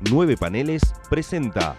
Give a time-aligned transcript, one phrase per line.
[0.00, 1.76] Nueve Paneles presenta.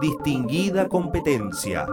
[0.00, 1.86] Distinguida competencia.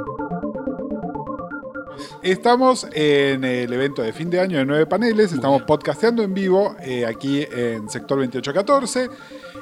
[2.22, 6.76] Estamos en el evento de fin de año de nueve paneles, estamos podcasteando en vivo
[6.82, 9.10] eh, aquí en Sector 2814.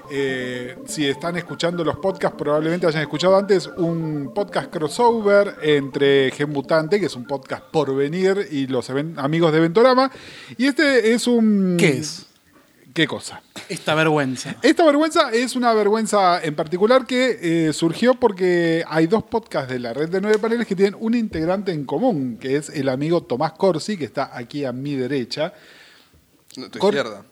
[0.10, 6.50] Eh, si están escuchando los podcasts, probablemente hayan escuchado antes un podcast crossover entre Gen
[6.50, 10.12] Mutante, que es un podcast por venir, y los amigos de Ventorama.
[10.58, 11.76] Y este es un...
[11.80, 12.26] ¿Qué es?
[12.94, 13.44] ¿Qué cosa?
[13.70, 14.56] Esta vergüenza.
[14.64, 19.78] Esta vergüenza es una vergüenza en particular que eh, surgió porque hay dos podcasts de
[19.78, 23.22] la red de nueve paneles que tienen un integrante en común, que es el amigo
[23.22, 25.54] Tomás Corsi, que está aquí a mi derecha,
[26.56, 27.24] No, tu Cor- izquierda.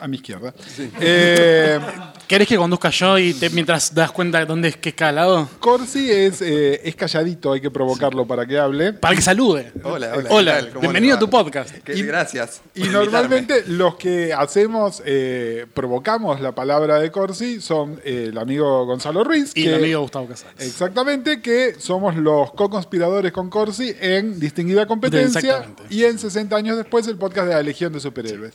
[0.00, 0.52] A mi izquierda.
[1.00, 1.78] Eh,
[2.26, 5.12] ¿Querés que conduzca yo y te- mientras das cuenta de dónde es que es cada
[5.12, 5.48] lado?
[5.60, 8.92] Corsi es, eh, es calladito, hay que provocarlo para que hable.
[8.92, 9.72] Para que salude.
[9.82, 10.28] Hola, hola.
[10.30, 10.68] Hola, ¿qué tal?
[10.70, 11.74] ¿Cómo bienvenido a tu podcast.
[11.88, 12.60] Y- gracias.
[12.74, 18.84] Y normalmente los que hacemos, eh, provocamos la palabra de Corsi son eh, el amigo
[18.84, 19.52] Gonzalo Ruiz.
[19.54, 20.52] Y que- el amigo Gustavo Casals.
[20.60, 25.82] Exactamente, que somos los co-conspiradores con Corsi en Distinguida Competencia Exactamente.
[25.88, 28.52] y en 60 años después el podcast de la Legión de Superhéroes.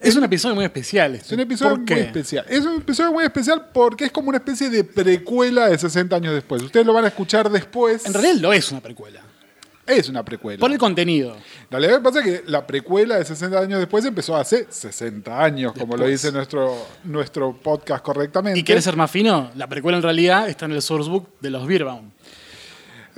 [0.00, 0.77] Es un episodio muy especial.
[0.78, 1.26] Este.
[1.26, 2.46] Es un episodio ¿Por muy especial.
[2.48, 6.34] Es un episodio muy especial porque es como una especie de precuela de 60 años
[6.34, 6.62] después.
[6.62, 8.06] Ustedes lo van a escuchar después.
[8.06, 9.22] En realidad lo es una precuela.
[9.86, 10.60] es una precuela.
[10.60, 11.36] Por el contenido.
[11.70, 15.72] La realidad pasa es que la precuela de 60 años después empezó hace 60 años,
[15.72, 18.58] como lo dice nuestro, nuestro podcast correctamente.
[18.58, 19.50] ¿Y querés ser más fino?
[19.54, 22.12] La precuela en realidad está en el sourcebook de los Beerbound.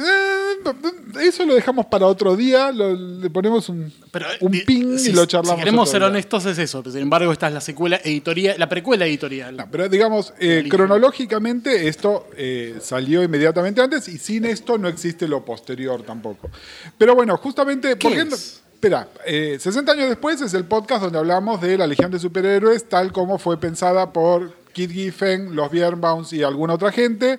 [0.01, 4.99] Eh, eso lo dejamos para otro día, lo- le ponemos un, Pero, un di- ping
[4.99, 5.59] si- y lo charlamos.
[5.61, 6.09] Si queremos ser día.
[6.09, 6.83] honestos, es eso.
[6.85, 9.57] Sin embargo, esta es la secuela editorial, la precuela editorial.
[9.57, 15.29] No, pero digamos, eh, cronológicamente esto eh, salió inmediatamente antes y sin esto no existe
[15.29, 16.51] lo posterior tampoco.
[16.99, 17.97] Pero bueno, justamente...
[17.97, 18.61] ¿Qué ¿por qué no- es?
[18.75, 22.89] Espera, eh, 60 años después es el podcast donde hablamos de la Legión de Superhéroes
[22.89, 27.39] tal como fue pensada por Kit Giffen, los Bierbaums y alguna otra gente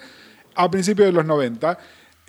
[0.54, 1.80] a principios de los 90.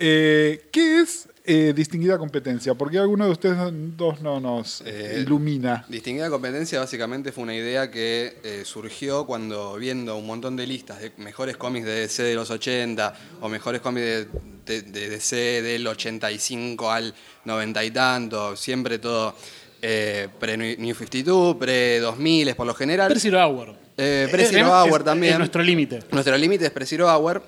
[0.05, 2.73] Eh, ¿Qué es eh, distinguida competencia?
[2.73, 3.57] ¿Por qué alguno de ustedes
[3.95, 5.85] dos no nos Eh, ilumina?
[5.87, 10.99] Distinguida competencia básicamente fue una idea que eh, surgió cuando viendo un montón de listas
[10.99, 14.27] de mejores cómics de DC de los 80 o mejores cómics de,
[14.65, 17.13] de- de DC del 85 al
[17.45, 19.35] 90 y tanto, siempre todo
[19.81, 23.07] eh, pre-New 52, pre-2000 por lo general.
[23.07, 23.73] Per Zero Hour.
[23.95, 25.33] Pre-Zero Hour también.
[25.33, 25.99] Es nuestro límite.
[26.11, 27.41] Nuestro límite es Pre-Zero Hour.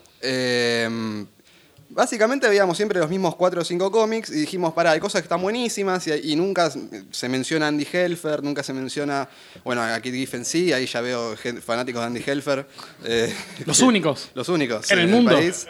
[1.95, 5.21] Eh, básicamente veíamos siempre los mismos 4 o 5 cómics y dijimos, para, hay cosas
[5.21, 6.69] que están buenísimas y, y nunca
[7.11, 9.27] se menciona Andy Helfer, nunca se menciona,
[9.63, 11.35] bueno, a Kit Giffen sí, ahí ya veo
[11.65, 12.65] fanáticos de Andy Helfer.
[13.05, 13.33] eh,
[13.65, 14.29] Los que- únicos.
[14.33, 14.91] Los únicos.
[14.95, 15.31] En el mundo.
[15.35, 15.65] país.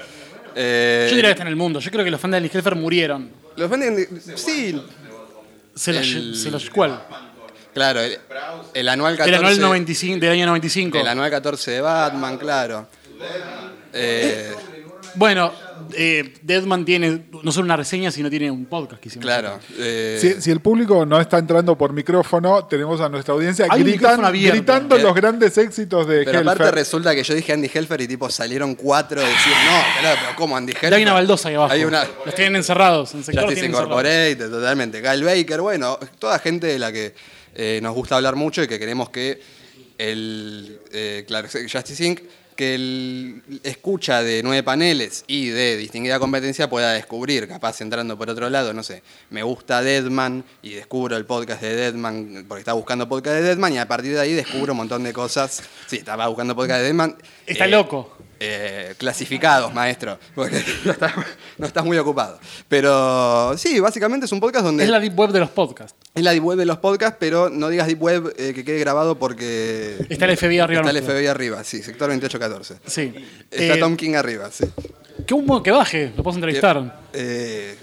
[0.56, 1.80] Eh, Yo diría que está en el mundo.
[1.80, 3.30] Yo creo que los fans de Alice Helfer murieron.
[3.56, 4.81] Los venden, sí,
[5.75, 7.02] Se los, El- se los ¿Cuál?
[7.74, 8.18] claro, el,
[8.74, 9.30] el anual 14.
[9.30, 10.97] El anual 95, del año 95.
[10.97, 12.88] El anual 14 de Batman, claro.
[13.94, 14.53] Eh,
[15.16, 15.53] Bueno,
[15.94, 19.25] eh, Deadman tiene no solo una reseña, sino tiene un podcast que hicimos.
[19.25, 19.59] claro.
[19.78, 24.31] eh, Si, si el público no está entrando por micrófono, tenemos a nuestra audiencia gritan-
[24.31, 26.81] gritando los grandes éxitos de Pero aparte Hellfire.
[26.81, 30.35] resulta que yo dije Andy Helfer y tipo salieron cuatro y decir, no, claro, pero
[30.38, 30.90] ¿cómo Andy Helfer?
[30.91, 31.74] Ya hay una baldosa ahí abajo.
[31.74, 33.14] Hay una Los tienen encerrados.
[33.14, 33.66] En sector Justice.
[33.66, 35.02] Incorporated, totalmente.
[35.02, 37.14] Kyle Baker, bueno, toda gente de la que
[37.56, 39.40] eh, nos gusta hablar mucho y que queremos que
[39.97, 42.19] el, eh, claro, Justice Inc.,
[42.56, 48.30] que el escucha de nueve paneles y de distinguida competencia pueda descubrir, capaz entrando por
[48.30, 52.76] otro lado, no sé, me gusta Deadman y descubro el podcast de Deadman porque estaba
[52.78, 55.64] buscando podcast de Deadman y a partir de ahí descubro un montón de cosas.
[55.88, 57.18] Sí, estaba buscando podcast de Deadman.
[57.46, 58.18] Está eh, loco.
[58.48, 61.14] Eh, clasificados, maestro, porque no estás,
[61.58, 62.40] no estás muy ocupado.
[62.68, 65.98] Pero sí, básicamente es un podcast donde Es la deep web de los podcasts.
[66.14, 68.80] es la deep web de los podcasts, pero no digas deep web eh, que quede
[68.80, 71.04] grabado porque Está el FBI arriba está el.
[71.04, 72.76] FBI arriba, sí, sector 2814.
[72.86, 73.14] Sí.
[73.52, 74.66] Está Eh, Tom King arriba, sí.
[75.26, 76.12] Qué humo que baje.
[76.16, 77.02] Lo puedo entrevistar.
[77.14, 77.76] Eh,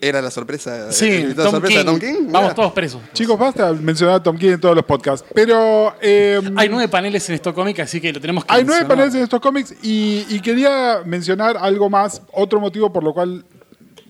[0.00, 1.84] era la sorpresa, Sí, el invitado Tom sorpresa King.
[1.86, 2.32] de Tom King.
[2.32, 3.00] Vamos todos presos.
[3.12, 5.26] Chicos, basta mencionar a Tom King en todos los podcasts.
[5.34, 8.84] Pero eh, Hay nueve paneles en esto cómic, así que lo tenemos que hay nueve
[8.86, 12.22] paneles en estos cómics y, y quería mencionar algo más.
[12.32, 13.44] Otro motivo por lo cual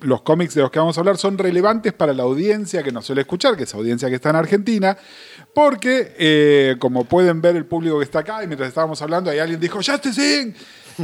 [0.01, 3.05] los cómics de los que vamos a hablar son relevantes para la audiencia que nos
[3.07, 4.97] suele escuchar, que es audiencia que está en Argentina.
[5.55, 9.39] Porque, eh, como pueden ver el público que está acá, y mientras estábamos hablando, ahí
[9.41, 10.55] alguien dijo, ¡Justice!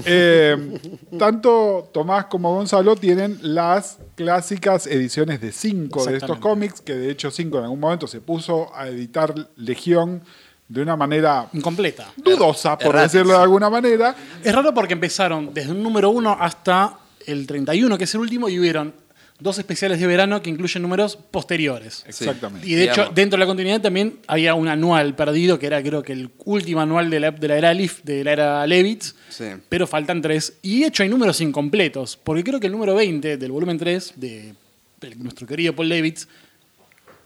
[0.05, 0.79] Eh,
[1.19, 7.11] tanto Tomás como Gonzalo tienen las clásicas ediciones de 5 de estos cómics, que de
[7.11, 10.23] hecho 5 en algún momento se puso a editar Legión
[10.69, 12.13] de una manera Incompleta.
[12.17, 14.15] dudosa, por decirlo de alguna manera.
[14.43, 18.49] Es raro porque empezaron desde un número uno hasta el 31, que es el último,
[18.49, 18.95] y hubieron
[19.41, 22.05] dos especiales de verano que incluyen números posteriores.
[22.07, 22.67] Exactamente.
[22.67, 23.15] Y de hecho, Digamos.
[23.15, 26.81] dentro de la continuidad también había un anual perdido, que era creo que el último
[26.81, 29.45] anual de la, de la era Leaf, de la era Levitz, Sí.
[29.69, 30.55] pero faltan tres.
[30.63, 34.13] Y de hecho hay números incompletos, porque creo que el número 20 del volumen 3
[34.17, 34.55] de,
[35.01, 36.29] de nuestro querido Paul Levitz,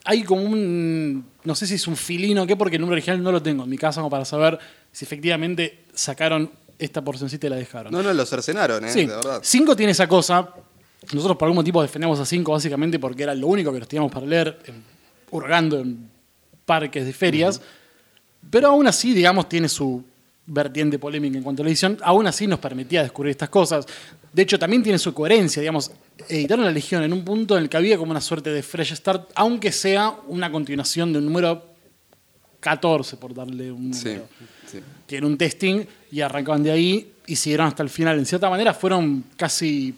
[0.05, 3.23] hay como un, no sé si es un filino o qué, porque el número original
[3.23, 4.59] no lo tengo en mi casa como para saber
[4.91, 7.93] si efectivamente sacaron esta porcioncita y la dejaron.
[7.93, 8.91] No, no, lo cercenaron, ¿eh?
[8.91, 9.41] Sí, De verdad.
[9.43, 10.49] 5 tiene esa cosa.
[11.13, 14.13] Nosotros por algún motivo defendemos a 5 básicamente porque era lo único que nos teníamos
[14.13, 14.83] para leer, en-
[15.31, 16.09] hurgando en
[16.67, 17.61] parques de ferias.
[18.51, 20.03] Pero aún así, digamos, tiene su
[20.47, 21.99] vertiente polémica en cuanto a la edición.
[22.03, 23.87] Aún así nos permitía descubrir estas cosas.
[24.33, 25.61] De hecho, también tiene su coherencia.
[25.61, 25.91] Digamos,
[26.29, 28.95] editaron la Legión en un punto en el que había como una suerte de fresh
[28.95, 31.65] start, aunque sea una continuación de un número
[32.61, 34.27] 14, por darle un Sí, número
[34.67, 34.79] sí.
[35.07, 38.19] tiene un testing y arrancaban de ahí y siguieron hasta el final.
[38.19, 39.95] En cierta manera fueron casi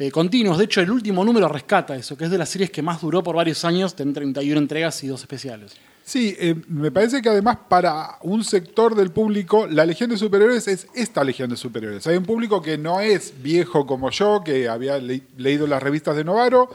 [0.00, 0.58] eh, continuos.
[0.58, 3.22] De hecho, el último número rescata eso, que es de las series que más duró
[3.22, 5.76] por varios años, en 31 entregas y dos especiales.
[6.02, 10.66] Sí, eh, me parece que además para un sector del público, la Legión de Superhéroes
[10.66, 12.04] es esta Legión de Superhéroes.
[12.08, 16.16] Hay un público que no es viejo como yo, que había le- leído las revistas
[16.16, 16.68] de Novaro,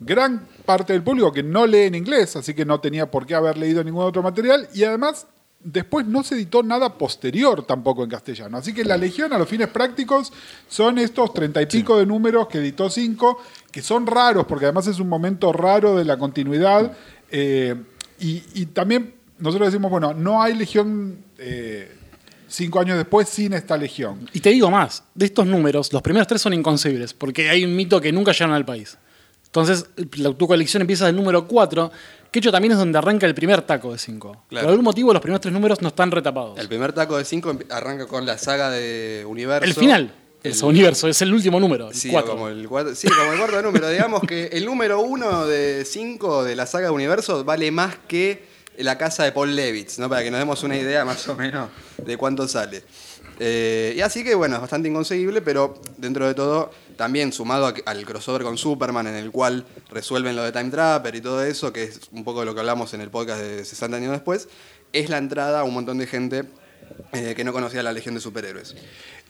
[0.00, 3.34] gran parte del público que no lee en inglés, así que no tenía por qué
[3.34, 5.26] haber leído ningún otro material, y además
[5.62, 8.58] después no se editó nada posterior tampoco en castellano.
[8.58, 10.32] Así que la Legión a los fines prácticos
[10.68, 14.86] son estos treinta y pico de números que editó cinco, que son raros, porque además
[14.86, 16.96] es un momento raro de la continuidad.
[17.30, 17.74] eh,
[18.18, 21.90] y, y también nosotros decimos, bueno, no hay Legión eh,
[22.46, 24.28] cinco años después sin esta Legión.
[24.32, 27.74] Y te digo más, de estos números, los primeros tres son inconcebibles, porque hay un
[27.74, 28.98] mito que nunca llegaron al país.
[29.46, 29.86] Entonces,
[30.16, 31.90] la, tu colección empieza del número 4,
[32.30, 34.44] que hecho también es donde arranca el primer taco de 5.
[34.50, 36.58] Por algún motivo, los primeros tres números no están retapados.
[36.58, 39.64] El primer taco de 5 arranca con la saga de Universo.
[39.66, 42.30] El final, el, El- universo, es el último número, el Sí, 4.
[42.30, 43.88] como el cuatro, sí, como el cuarto número.
[43.88, 48.48] Digamos que el número uno de 5 de la saga de Universo vale más que
[48.78, 50.08] la casa de Paul Levitz, ¿no?
[50.08, 51.68] Para que nos demos una idea más o menos
[51.98, 52.82] de cuánto sale.
[53.38, 58.04] Eh, y así que, bueno, es bastante inconseguible, pero dentro de todo, también sumado al
[58.04, 61.84] crossover con Superman, en el cual resuelven lo de Time Trapper y todo eso, que
[61.84, 64.50] es un poco de lo que hablamos en el podcast de 60 años después,
[64.92, 66.44] es la entrada a un montón de gente
[67.12, 68.76] eh, que no conocía la Legión de Superhéroes.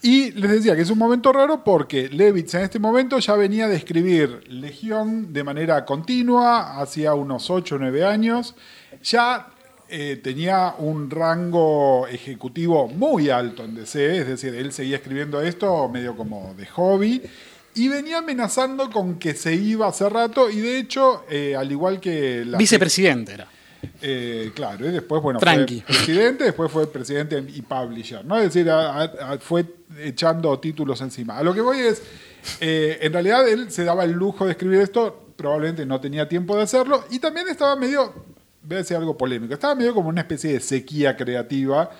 [0.03, 3.69] Y les decía que es un momento raro porque Levitz en este momento ya venía
[3.69, 8.57] de escribir Legión de manera continua, hacía unos 8 o 9 años.
[9.05, 9.47] Ya
[9.89, 15.89] eh, tenía un rango ejecutivo muy alto en DC, es decir, él seguía escribiendo esto
[15.89, 17.23] medio como de hobby.
[17.75, 22.01] Y venía amenazando con que se iba hace rato, y de hecho, eh, al igual
[22.01, 23.47] que la Vicepresidente era.
[24.03, 25.81] eh, claro, y después, bueno, Tranqui.
[25.87, 28.37] fue presidente, después fue presidente y publisher, ¿no?
[28.39, 29.65] Es decir, a- a- a- fue
[30.01, 31.39] echando títulos encima.
[31.39, 32.03] A lo que voy es,
[32.61, 36.57] eh, en realidad él se daba el lujo de escribir esto, probablemente no tenía tiempo
[36.57, 38.13] de hacerlo, y también estaba medio,
[38.63, 41.91] voy a decir algo polémico, estaba medio como una especie de sequía creativa.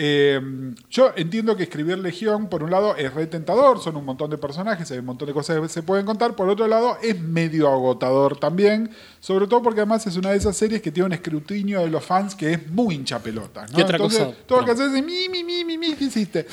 [0.00, 0.40] Eh,
[0.88, 4.88] yo entiendo que escribir Legión, por un lado, es retentador, son un montón de personajes,
[4.92, 6.36] hay un montón de cosas que se pueden contar.
[6.36, 10.56] Por otro lado, es medio agotador también, sobre todo porque además es una de esas
[10.56, 13.72] series que tiene un escrutinio de los fans que es muy hinchapelotas.
[13.72, 13.78] ¿no?
[13.80, 16.04] Y otra Entonces, cosa, todo lo que haces es mi, mi, mi, mi, mi, ¿qué
[16.04, 16.46] hiciste?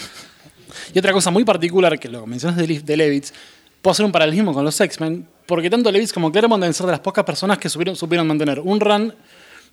[0.91, 3.31] Y otra cosa muy particular, que lo mencionas de, de Levitz,
[3.79, 6.93] puedo hacer un paralelismo con los X-Men, porque tanto Levitz como Claremont deben ser de
[6.93, 9.13] las pocas personas que supieron, supieron mantener un run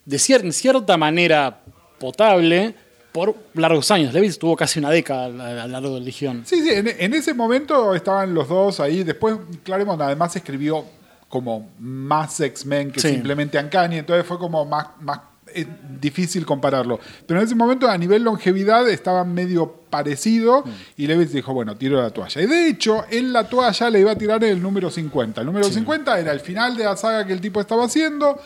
[0.05, 1.62] de cier- en cierta manera
[1.99, 2.75] potable
[3.12, 4.12] por largos años.
[4.14, 6.42] Levitz tuvo casi una década a lo largo de Legión.
[6.47, 9.04] Sí, sí, en, en ese momento estaban los dos ahí.
[9.04, 10.85] Después Claremont además escribió
[11.28, 13.09] como más X-Men que Sí.
[13.09, 15.21] simplemente Uncanny, entonces fue como más, más
[15.54, 15.66] eh,
[16.00, 16.99] difícil compararlo.
[17.26, 20.64] Pero en ese momento a nivel longevidad estaban medio parecido
[20.97, 22.40] y Levitz dijo, bueno, tiro la toalla.
[22.40, 25.40] Y de hecho, él la toalla le iba a tirar en el número 50.
[25.42, 28.38] El número 50 era el final de la saga que el tipo estaba haciendo.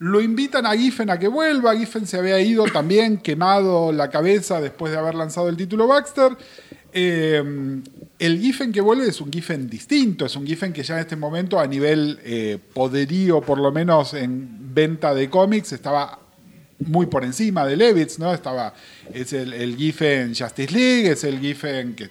[0.00, 1.76] Lo invitan a Giffen a que vuelva.
[1.76, 6.36] Giffen se había ido también quemado la cabeza después de haber lanzado el título Baxter.
[6.92, 7.42] Eh,
[8.18, 11.16] el Giffen que vuelve es un Giffen distinto, es un Giffen que ya en este
[11.16, 16.18] momento a nivel eh, poderío, por lo menos en venta de cómics, estaba
[16.78, 18.32] muy por encima de Levitz, ¿no?
[18.32, 18.72] Estaba,
[19.12, 22.08] es el, el Giffen Justice League, es el Giffen que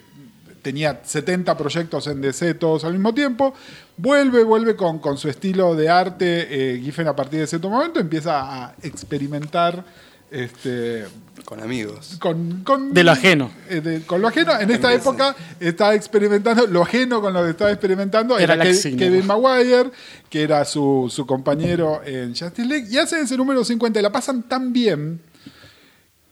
[0.62, 3.54] tenía 70 proyectos en DC todos al mismo tiempo.
[3.96, 6.46] Vuelve, vuelve con, con su estilo de arte.
[6.76, 9.84] Eh, Giffen a partir de cierto momento empieza a experimentar
[10.30, 11.06] este,
[11.46, 12.16] Con amigos.
[12.20, 13.50] con, con- De lo ajeno.
[13.70, 14.60] eh, de- con lo ajeno.
[14.60, 18.38] En esta época estaba experimentando lo ajeno con lo que estaba experimentando.
[18.38, 18.64] Era Era.
[18.64, 19.90] Kevin Maguire,
[20.28, 22.86] que era su, su compañero en Justice League.
[22.90, 25.20] Y hacen ese número 50 y la pasan tan bien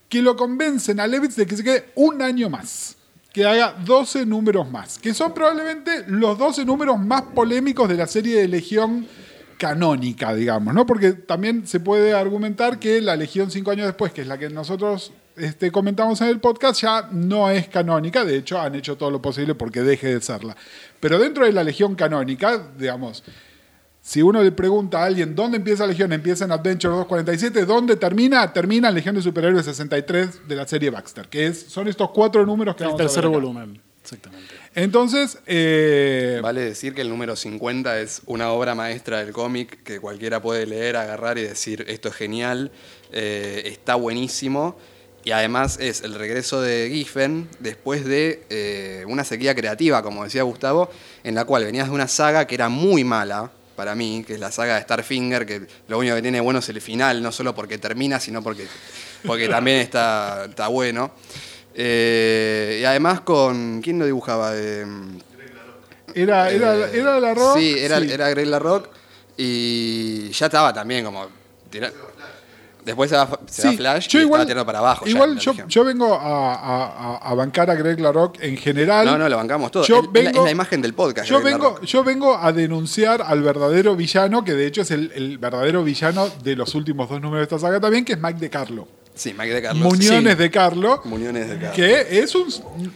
[0.09, 2.95] que lo convencen a Levitz de que se quede un año más.
[3.37, 8.07] Que haga 12 números más, que son probablemente los 12 números más polémicos de la
[8.07, 9.05] serie de Legión
[9.59, 10.87] canónica, digamos, ¿no?
[10.87, 14.49] Porque también se puede argumentar que la Legión cinco años después, que es la que
[14.49, 19.11] nosotros este, comentamos en el podcast, ya no es canónica, de hecho han hecho todo
[19.11, 20.57] lo posible porque deje de serla.
[20.99, 23.23] Pero dentro de la Legión canónica, digamos,
[24.07, 28.53] si uno le pregunta a alguien dónde empieza Legión, empieza en Adventure 247, ¿dónde termina?
[28.53, 32.45] Termina en Legión de Superhéroes 63 de la serie Baxter, que es, son estos cuatro
[32.45, 33.81] números que El vamos a ver tercer volumen.
[34.01, 34.55] Exactamente.
[34.75, 39.99] Entonces, eh, Vale decir que el número 50 es una obra maestra del cómic que
[39.99, 42.71] cualquiera puede leer, agarrar y decir esto es genial,
[43.11, 44.77] eh, está buenísimo.
[45.25, 50.43] Y además es el regreso de Giffen después de eh, una sequía creativa, como decía
[50.43, 50.89] Gustavo,
[51.25, 54.39] en la cual venías de una saga que era muy mala para mí, que es
[54.39, 57.53] la saga de Starfinger, que lo único que tiene bueno es el final, no solo
[57.55, 58.67] porque termina, sino porque,
[59.23, 61.11] porque también está, está bueno.
[61.75, 63.79] Eh, y además con...
[63.83, 64.51] ¿Quién lo dibujaba?
[64.55, 64.83] Eh,
[66.15, 67.57] era, era, eh, era la rock.
[67.59, 68.11] Sí, era, sí.
[68.11, 68.89] era Greg LaRock
[69.37, 71.27] y ya estaba también como...
[71.69, 71.93] tira-
[72.87, 75.05] Después se va, se va Sí, Flash yo y igual, tirando para abajo.
[75.07, 79.05] Igual yo, vengo a, a- a- a bancar a Greg LaRock en general.
[79.05, 79.83] No, no, lo bancamos todo.
[79.83, 82.51] Yo Es- es la- vengo- es la imagen del podcast, Yo vengo, yo vengo a
[82.51, 87.09] denunciar al verdadero villano, que de hecho es el, el verdadero villano de los últimos
[87.09, 88.87] dos números de esta saga también, que es Mike de Carlo.
[89.17, 89.83] Sí, Mike de Carlos.
[89.83, 90.39] Muñones Sí.
[90.43, 91.01] de Carlo.
[91.05, 91.75] Muñones de Carlos.
[91.75, 92.47] Que es un.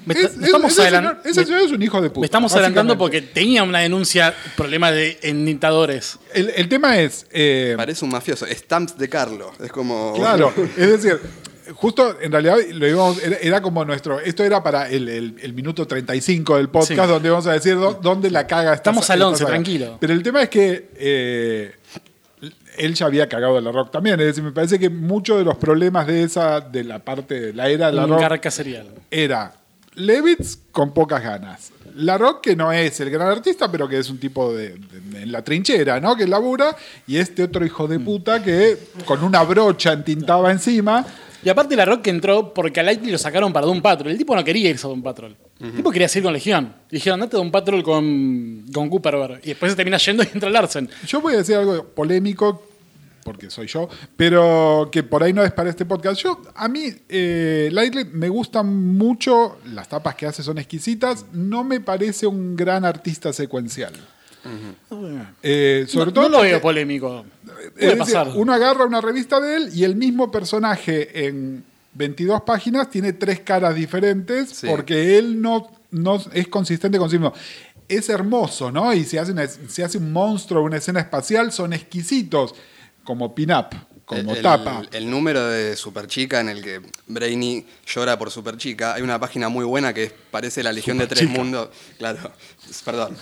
[0.05, 2.19] Me es- está- es- estamos ese, señor, ese me- señor es un hijo de puta.
[2.21, 6.17] Me estamos adelantando porque tenía una denuncia, problema de enitadores.
[6.33, 7.25] El, el tema es.
[7.31, 8.45] eh, Parece un mafioso.
[8.47, 9.51] Stamps de Carlos.
[9.63, 10.13] Es como...
[10.15, 11.19] Claro, es decir,
[11.75, 15.53] justo en realidad lo íbamos- era, era como nuestro, esto era para el, el- el
[15.53, 17.07] minuto 35 del podcast Sí.
[17.07, 19.49] donde vamos a decir dó- dónde la caga esta Estamos al esta 11, saga.
[19.51, 19.97] tranquilo.
[19.99, 21.71] Pero el tema es que eh,
[22.77, 25.43] él ya había cagado de la rock también, es decir, me parece que muchos de
[25.43, 28.51] los problemas de esa, de la parte de la era de la Un rock garca
[28.51, 28.87] serial.
[29.09, 29.53] era
[29.95, 31.71] Levitz con pocas ganas.
[31.95, 35.23] La Rock, que no es el gran artista, pero que es un tipo de, de-
[35.23, 36.15] en la trinchera, ¿no?
[36.15, 36.73] Que labura.
[37.05, 41.05] Y este otro hijo de puta que con una brocha entintaba encima.
[41.43, 44.11] Y aparte la Rock entró porque a Lightly lo sacaron para Doom Patrol.
[44.11, 45.35] El tipo no quería irse a Doom Patrol.
[45.61, 46.73] El tipo quería seguir con Legión.
[46.89, 49.41] Le dijeron, andate a Doom Patrol con, con Cooperberg.
[49.43, 50.89] Y después se termina yendo y entra Larsen.
[51.07, 52.65] Yo voy a decir algo polémico,
[53.23, 53.87] porque soy yo,
[54.17, 56.19] pero que por ahí no es para este podcast.
[56.21, 61.63] Yo, a mí, eh, Lightly me gustan mucho, las tapas que hace son exquisitas, no
[61.63, 63.93] me parece un gran artista secuencial.
[65.43, 67.23] Eh, sobre no, todo no lo veo polémico.
[67.43, 68.31] Es Puede decir, pasar.
[68.35, 71.63] uno agarra una revista de él y el mismo personaje en
[71.93, 74.67] 22 páginas tiene tres caras diferentes Sí.
[74.69, 77.33] porque él no, no es consistente con sí mismo.
[77.87, 78.93] Es hermoso, ¿no?
[78.93, 82.55] Y si hace, una- hace un monstruo, una escena espacial, son exquisitos,
[83.03, 83.67] como pin-up,
[84.17, 84.83] como el, tapa.
[84.91, 88.93] El, número de Superchica en el que Brainy llora por Superchica.
[88.93, 91.29] Hay una página muy buena que es- parece la Legión de Tres.
[91.29, 91.69] Mundos.
[91.97, 92.31] Claro,
[92.85, 93.15] perdón.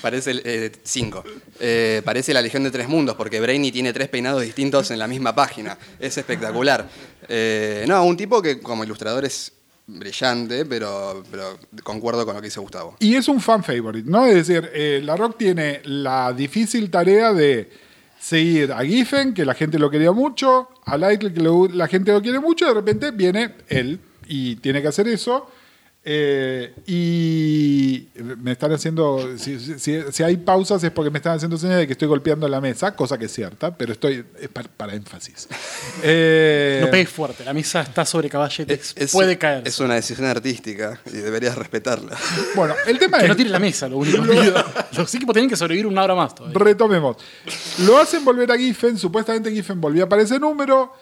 [0.00, 1.24] Parece eh, cinco.
[1.58, 5.08] Eh, parece la Legión de Tres Mundos porque Brainy tiene tres peinados distintos en la
[5.08, 5.76] misma página.
[5.98, 6.88] Es espectacular.
[7.28, 9.52] Eh, no, un tipo que como ilustrador es
[9.88, 12.96] brillante, pero, pero concuerdo con lo que dice Gustavo.
[13.00, 14.26] Y es un fan favorite, ¿no?
[14.26, 14.70] Es decir,
[15.04, 17.85] La Rock tiene la difícil tarea de
[18.18, 22.12] seguir a Giffen, que la gente lo quería mucho, a Lightly, que lo- la gente
[22.12, 25.48] lo quiere mucho, y de repente viene él y tiene que hacer eso.
[26.08, 31.56] Eh, y me están haciendo, si, si- si hay pausas es porque me están haciendo
[31.58, 34.68] señas de que estoy golpeando la mesa, cosa que es cierta, pero estoy es para,
[34.68, 35.48] para énfasis.
[36.02, 38.92] Eh, No pegues fuerte, la mesa está sobre caballetes.
[38.96, 39.66] Es- puede caer.
[39.66, 42.16] Es una decisión artística y deberías respetarla.
[42.54, 43.28] bueno, el tema Que es...
[43.30, 44.64] no tire la mesa, lo único que pido.
[44.96, 46.56] Los equipos tienen que sobrevivir una hora más todavía.
[46.58, 47.16] Retomemos.
[47.84, 50.92] Lo hacen volver a Giffen, supuestamente Giffen volvía para ese número.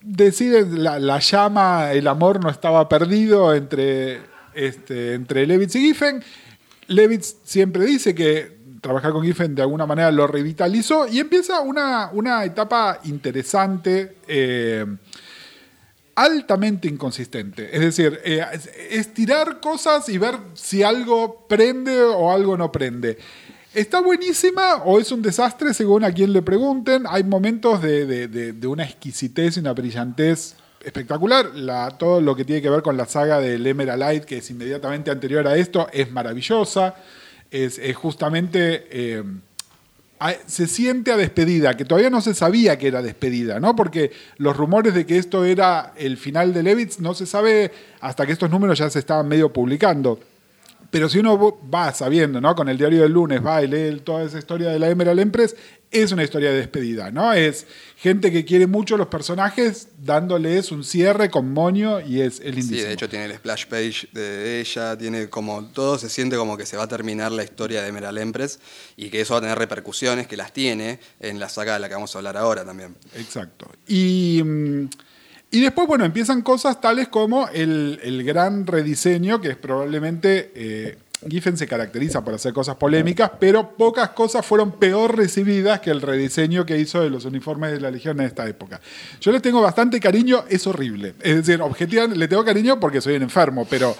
[0.00, 4.20] Deciden, la, la llama, el amor no estaba perdido entre,
[4.66, 6.22] este, entre Levitz y Giffen.
[6.88, 12.10] Levitz siempre dice que trabajar con Giffen de alguna manera lo revitalizó y empieza una,
[12.12, 14.16] una etapa interesante.
[14.26, 14.86] eh,
[16.14, 17.68] altamente inconsistente.
[17.72, 23.18] Es decir, eh, es- estirar cosas y ver si algo prende o algo no prende.
[23.72, 27.04] ¿Está buenísima o es un desastre según a quien le pregunten?
[27.08, 31.54] Hay momentos de- de- de una exquisitez y una brillantez espectacular.
[31.54, 34.50] La- todo lo que tiene que ver con la saga del Emerald Light, que es
[34.50, 36.94] inmediatamente anterior a esto, es maravillosa.
[37.50, 38.86] Es, justamente...
[38.90, 39.22] eh,
[40.48, 43.76] se siente a despedida, que todavía no se sabía que era despedida, ¿no?
[43.76, 47.70] Porque los rumores de que esto era el final de Levitz no se sabe
[48.00, 50.18] hasta que estos números ya se estaban medio publicando.
[50.90, 52.54] Pero si uno va sabiendo, ¿no?
[52.54, 55.54] Con el diario del lunes, va y lee toda esa historia de la Emerald Empress,
[55.90, 57.32] es una historia de despedida, ¿no?
[57.32, 57.66] Es
[57.96, 62.76] gente que quiere mucho los personajes dándoles un cierre con moño y es el Sí,
[62.76, 66.66] de hecho tiene el splash page de ella, tiene como todo se siente como que
[66.66, 68.60] se va a terminar la historia de Emerald Empress
[68.96, 71.88] y que eso va a tener repercusiones que las tiene en la saga de la
[71.88, 72.94] que vamos a hablar ahora también.
[73.14, 73.70] Exacto.
[73.86, 74.88] Y, mm,
[75.50, 80.52] y después, bueno, empiezan cosas tales como el, el gran rediseño, que es probablemente...
[80.54, 85.90] eh, Giffen se caracteriza por hacer cosas polémicas, pero pocas cosas fueron peor recibidas que
[85.90, 88.80] el rediseño que hizo de los uniformes de la Legión en esta época.
[89.20, 91.14] Yo les tengo bastante cariño, es horrible.
[91.20, 93.96] Es decir, objetivamente le tengo cariño porque soy un enfermo, pero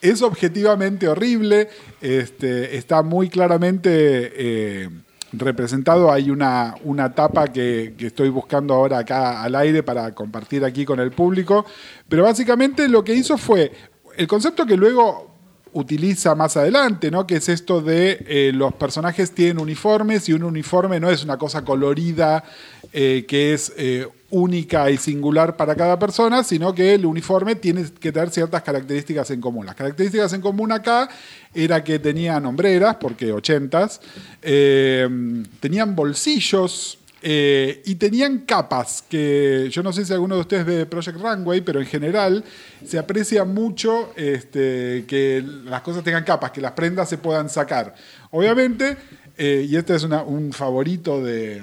[0.00, 1.68] es objetivamente horrible.
[2.00, 3.90] Este, está muy claramente
[4.34, 4.88] eh,
[5.32, 6.12] representado.
[6.12, 10.84] Hay una, una tapa que, que estoy buscando ahora acá al aire para compartir aquí
[10.84, 11.64] con el público.
[12.08, 13.72] Pero básicamente lo que hizo fue
[14.16, 15.31] el concepto que luego
[15.74, 17.26] utiliza más adelante, ¿no?
[17.26, 21.38] Que es esto de eh, los personajes tienen uniformes y un uniforme no es una
[21.38, 22.44] cosa colorida
[22.92, 27.84] eh, que es eh, única y singular para cada persona, sino que el uniforme tiene
[27.98, 29.66] que tener ciertas características en común.
[29.66, 31.08] Las características en común acá
[31.54, 34.00] era que tenían hombreras, porque ochentas,
[34.40, 40.86] tenían bolsillos, eh, y tenían capas, que yo no sé si alguno de ustedes ve
[40.86, 42.44] Project Runway, pero en general
[42.84, 47.94] se aprecia mucho este, que las cosas tengan capas, que las prendas se puedan sacar.
[48.32, 48.96] Obviamente,
[49.38, 51.62] eh, y este es un favorito de,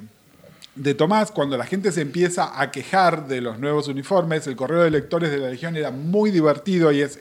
[0.76, 4.84] de Tomás, cuando la gente se empieza a quejar de los nuevos uniformes, el correo
[4.84, 7.20] de lectores de la Legión era muy divertido y es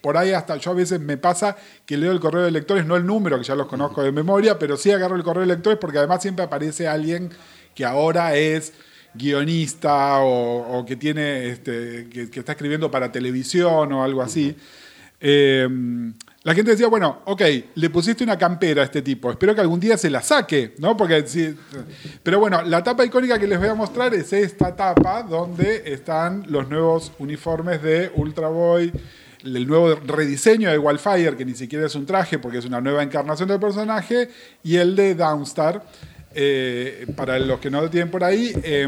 [0.00, 2.96] por ahí hasta yo a veces me pasa que leo el correo de lectores, no
[2.96, 5.78] el número, que ya los conozco de memoria, pero sí agarro el correo de lectores
[5.78, 7.30] porque además siempre aparece alguien
[7.74, 8.72] que ahora es
[9.14, 14.56] guionista o, que tiene este, que, está escribiendo para televisión o algo así.
[15.20, 15.68] Eh,
[16.42, 17.42] la gente decía, bueno, ok,
[17.74, 20.96] le pusiste una campera a este tipo, espero que algún día se la saque, ¿no?
[20.96, 21.54] Porque sí,
[22.22, 26.46] pero bueno, la tapa icónica que les voy a mostrar es esta tapa donde están
[26.48, 28.90] los nuevos uniformes de Ultra Boy,
[29.44, 33.02] el nuevo rediseño de Wildfire, que ni siquiera es un traje porque es una nueva
[33.02, 34.28] encarnación del personaje,
[34.62, 35.82] y el de Downstar.
[36.32, 38.82] Eh, para los que no lo tienen por ahí, eh,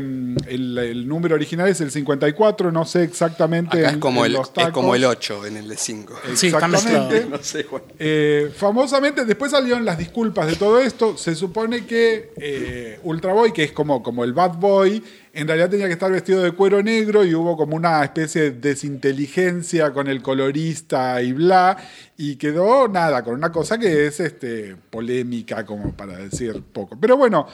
[0.47, 3.81] el, el número original es el 54, no sé exactamente.
[3.81, 4.73] Acá es como, en el, los es tacos.
[4.73, 6.21] como el 8 en el de 5.
[6.35, 7.11] Sí, está mezclado.
[7.11, 7.37] Exactamente.
[7.37, 7.83] no sé, Juan.
[7.99, 11.17] Eh, famosamente, después salieron las disculpas de todo esto.
[11.17, 15.71] Se supone que eh, Ultra Boy, que es como, como el Bad Boy, en realidad
[15.71, 20.09] tenía que estar vestido de cuero negro y hubo como una especie de desinteligencia con
[20.09, 21.77] el colorista y bla.
[22.17, 26.99] Y quedó nada, con una cosa que es este, polémica, como para decir poco.
[27.01, 27.47] Pero bueno,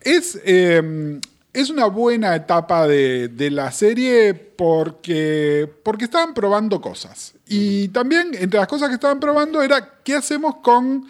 [0.00, 0.40] es.
[0.44, 1.20] eh,
[1.54, 7.34] es una buena etapa de, de la serie porque, porque estaban probando cosas.
[7.46, 11.06] Y también, entre las cosas que estaban probando, era qué hacemos con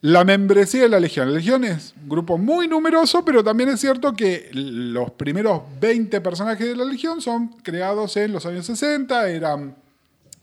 [0.00, 1.28] la membresía de la Legión.
[1.28, 6.20] La Legión es un grupo muy numeroso, pero también es cierto que los primeros 20
[6.20, 9.76] personajes de la Legión son creados en los años 60, eran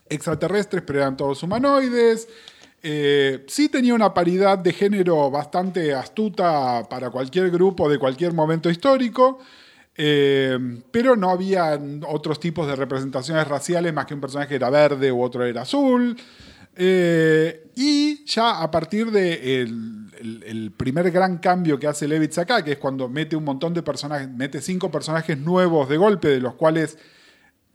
[0.09, 2.27] extraterrestres, pero eran todos humanoides.
[2.83, 8.69] Eh, sí tenía una paridad de género bastante astuta para cualquier grupo de cualquier momento
[8.69, 9.39] histórico,
[9.95, 10.59] eh,
[10.91, 15.23] pero no había otros tipos de representaciones raciales más que un personaje era verde u
[15.23, 16.15] otro era azul.
[16.77, 22.38] Eh, y ya a partir del de el, el- primer gran cambio que hace Levitz
[22.38, 26.27] acá, que es cuando mete un montón de personajes, mete cinco personajes nuevos de golpe,
[26.27, 26.97] de los cuales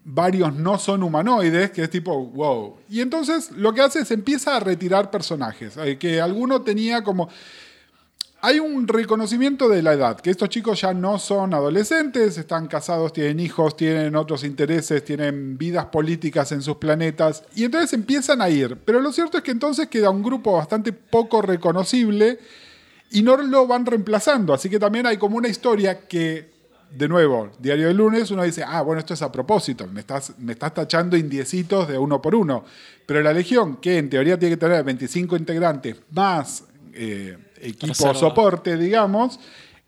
[0.04, 2.76] varios no son humanoides, que es tipo, wow.
[2.88, 7.28] Y entonces lo que hace es empieza a retirar personajes, eh, que alguno tenía como...
[8.42, 13.12] Hay un reconocimiento de la edad, que estos chicos ya no son adolescentes, están casados,
[13.12, 18.48] tienen hijos, tienen otros intereses, tienen vidas políticas en sus planetas, y entonces empiezan a
[18.48, 18.79] ir.
[18.83, 22.38] Pero lo cierto es que entonces queda un grupo bastante poco reconocible
[23.11, 24.55] y no lo van reemplazando.
[24.55, 26.48] Así que también hay como una historia que,
[26.96, 30.33] de nuevo, diario del lunes, uno dice, ah, bueno, esto es a propósito, me estás,
[30.38, 32.64] me estás tachando indiecitos de uno por uno.
[33.05, 38.14] Pero la Legión, que en teoría tiene que tener 25 integrantes más eh, equipo Reserva.
[38.14, 39.38] soporte, digamos,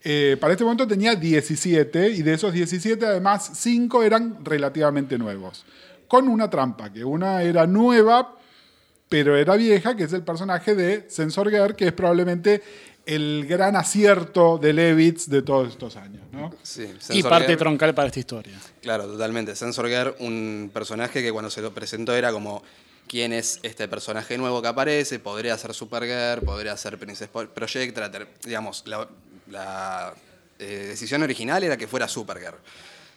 [0.05, 5.65] eh, para este momento tenía 17 y de esos 17 además 5 eran relativamente nuevos.
[6.09, 8.37] Con una trampa, que una era nueva,
[9.09, 12.63] pero era vieja, que es el personaje de Sensor Gear, que es probablemente
[13.07, 16.23] el gran acierto de Levitz de todos estos años.
[16.33, 16.53] ¿no?
[16.63, 18.55] Sí, Y parte Gear, troncal para esta historia.
[18.81, 19.57] Claro, totalmente.
[19.57, 22.63] Sensor Gear, un personaje que cuando se lo presentó era como
[23.09, 28.11] quién es este personaje nuevo que aparece, podría ser Supergirl, podría ser Princess Projectra,
[28.45, 29.09] digamos, la,
[29.51, 30.15] la,
[30.59, 32.59] eh, decisión original era que fuera Supergirl.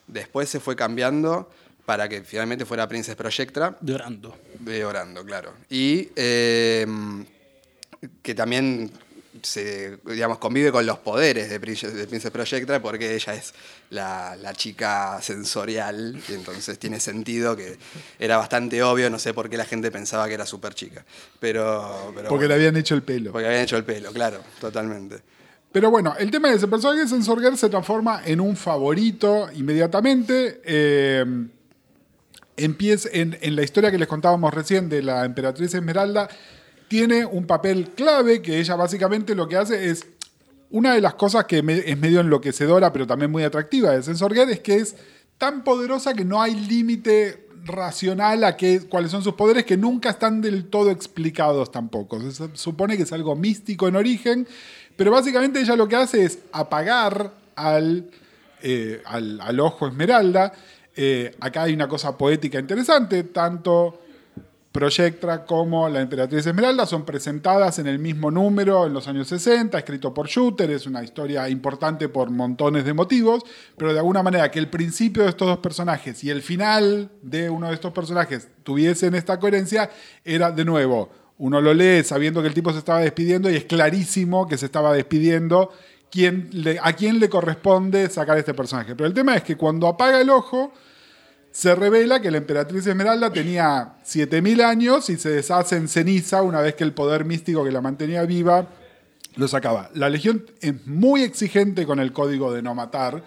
[0.08, 1.50] Después se fue cambiando
[1.86, 4.38] para que finalmente fuera Princess Projectra, De Orando.
[4.60, 5.54] de Orando, claro.
[5.69, 6.86] Y eh,
[8.21, 8.91] que también
[9.45, 13.53] se, digamos, convive con los poderes de, de Princess Projectra porque ella es
[13.89, 17.77] la, la chica sensorial y entonces tiene sentido que
[18.19, 21.05] era bastante obvio, no sé por qué la gente pensaba que era súper chica.
[21.39, 23.31] Pero, pero Porque le habían hecho el pelo.
[23.31, 25.17] porque habían hecho el pelo, claro, totalmente.
[25.71, 29.49] Pero bueno, el tema es, el personaje de Sensor Girl se transforma en un favorito
[29.53, 30.62] inmediatamente.
[30.63, 31.25] Eh,
[32.58, 36.29] empieza en, en la historia que les contábamos recién de la emperatriz Esmeralda,
[36.88, 40.06] tiene un papel clave que ella básicamente lo que hace es,
[40.69, 44.60] una de las cosas que es medio enloquecedora, pero también muy atractiva de Sensor es
[44.60, 44.95] que es
[45.38, 50.10] tan poderosa que no hay límite racional a qué, cuáles son sus poderes que nunca
[50.10, 52.19] están del todo explicados tampoco.
[52.32, 54.48] Se supone que es algo místico en origen,
[54.95, 58.10] pero básicamente ella lo que hace es apagar al,
[58.62, 60.54] eh, al, al ojo esmeralda.
[60.95, 64.02] Eh, acá hay una cosa poética interesante, tanto
[64.75, 69.77] Projectra como la Emperatriz Esmeralda son presentadas en el mismo número en los años 60,
[69.77, 73.43] escrito por Shooter, es una historia importante por montones de motivos,
[73.77, 77.49] pero de alguna manera que el principio de estos dos personajes y el final de
[77.49, 79.89] uno de estos personajes tuviesen esta coherencia
[80.25, 83.63] era de nuevo, uno lo lee sabiendo que el tipo se estaba despidiendo y es
[83.63, 85.71] clarísimo que se estaba despidiendo
[86.81, 88.93] a quién le corresponde sacar este personaje.
[88.93, 90.73] Pero el tema es que cuando apaga el ojo,
[91.55, 96.59] se revela que la emperatriz Esmeralda tenía 7000 años y se deshace en ceniza una
[96.59, 98.67] vez que el poder místico que la mantenía viva
[99.37, 99.89] lo sacaba.
[99.93, 103.23] La Legión es muy exigente con el código de no matar,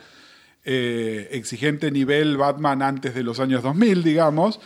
[0.66, 4.60] eh, exigente nivel Batman antes de los años 2000, digamos,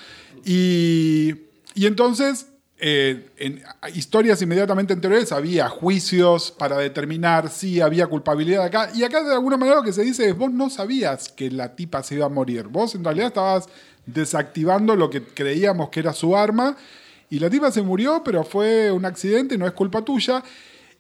[0.45, 1.37] y
[1.77, 2.49] entonces
[2.85, 3.63] eh, en
[3.95, 8.91] historias inmediatamente anteriores había juicios para determinar si había culpabilidad acá.
[8.93, 11.77] Y acá de alguna manera lo que se dice es, vos no sabías que la
[11.77, 12.67] tipa se iba a morir.
[12.67, 13.69] Vos en realidad estabas
[14.05, 16.77] desactivando lo que creíamos que era su arma.
[17.31, 20.43] Y la tipa se murió, pero fue un accidente, no es culpa tuya.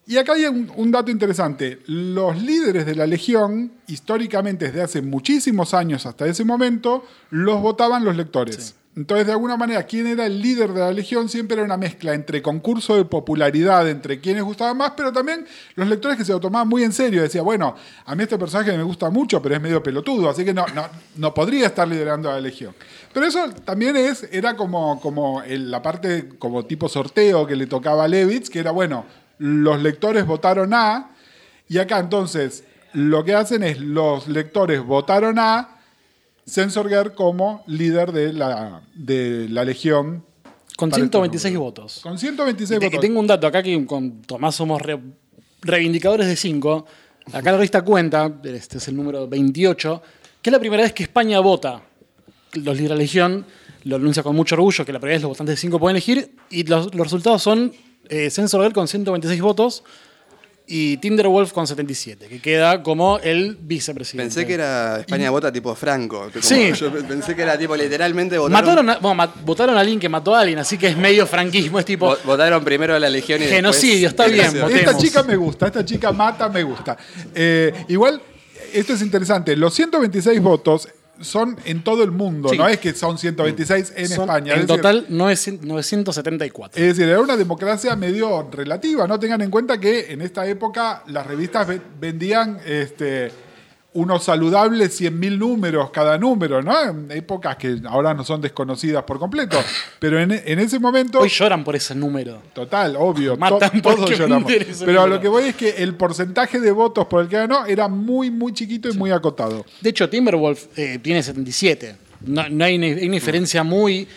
[0.06, 1.80] Y acá hay un, un dato interesante.
[1.86, 8.04] Los líderes de la Legión, históricamente desde hace muchísimos años hasta ese momento, los votaban
[8.04, 8.76] los lectores.
[8.94, 12.12] Entonces, de alguna manera, quién era el líder de la Legión siempre era una mezcla
[12.12, 16.40] entre concurso de popularidad, entre quienes gustaban más, pero también los lectores que se lo
[16.40, 17.22] tomaban muy en serio.
[17.22, 17.74] Decía, bueno,
[18.04, 20.86] a mí este personaje me gusta mucho, pero es medio pelotudo, así que no, no,
[21.16, 22.74] no podría estar liderando a la Legión.
[23.14, 28.04] Pero eso también es, era como, como la parte como tipo sorteo que le tocaba
[28.04, 29.06] a Levitz, que era, bueno,
[29.38, 31.12] los lectores votaron A,
[31.66, 35.78] y acá entonces lo que hacen es los lectores votaron a
[36.46, 40.24] Sensor Girl como líder de la, de la Legión.
[40.76, 41.64] Con para este 126 número.
[41.64, 42.00] votos.
[42.02, 43.00] Con 126 Y te- y votos.
[43.00, 44.98] tengo un dato acá que con Tomás somos re-
[45.60, 46.86] reivindicadores de 5.
[47.32, 50.02] Acá la revista cuenta, este es el número 28,
[50.40, 51.82] que es la primera vez que España vota.
[52.54, 53.46] Los líderes de la Legión
[53.84, 56.34] lo anuncia con mucho orgullo, que la primera vez los votantes de 5 pueden elegir,
[56.50, 57.72] y los, los resultados son
[58.08, 59.84] eh, Sensor Girl con 126 votos
[60.74, 64.34] y Tinderwolf con 77, que queda como el vicepresidente.
[64.34, 66.30] Pensé que era España vota tipo Franco.
[66.32, 66.72] como- Sí.
[66.72, 68.52] Yo pensé que era tipo literalmente votaron,
[68.86, 71.78] Mataron a, bueno, votaron a alguien que mató a alguien, así que es medio franquismo,
[71.78, 72.10] es tipo...
[72.10, 74.56] vo- votaron primero a la Legión y después- Genocidio, está bien, voté.
[74.76, 75.02] Esta votemos.
[75.02, 76.96] chica me gusta, esta chica mata, me gusta.
[77.34, 78.22] Eh, igual,
[78.72, 79.54] esto es interesante.
[79.56, 80.88] Los 126 votos
[81.24, 82.58] son en todo el mundo, Sí.
[82.58, 84.54] no es que son 126 en son España.
[84.54, 86.80] En es decir, total 900 974.
[86.82, 89.06] Es decir, era una democracia medio relativa.
[89.06, 93.30] No tengan en cuenta que en esta época las revistas ve- vendían este,
[93.94, 96.82] unos saludables 100.000 números cada número, ¿no?
[96.82, 99.58] En épocas que ahora no son desconocidas por completo.
[99.98, 101.20] Pero en, en ese momento.
[101.20, 102.40] Hoy lloran por ese número.
[102.54, 103.36] Total, obvio.
[103.38, 104.50] Matan to- todos lloramos.
[104.84, 107.66] Pero a lo que voy es que el porcentaje de votos por el que ganó
[107.66, 109.66] era muy, muy chiquito y muy acotado.
[109.82, 111.96] De hecho, Timberwolf eh, tiene 77.
[112.22, 114.08] No, no hay, una, hay una diferencia muy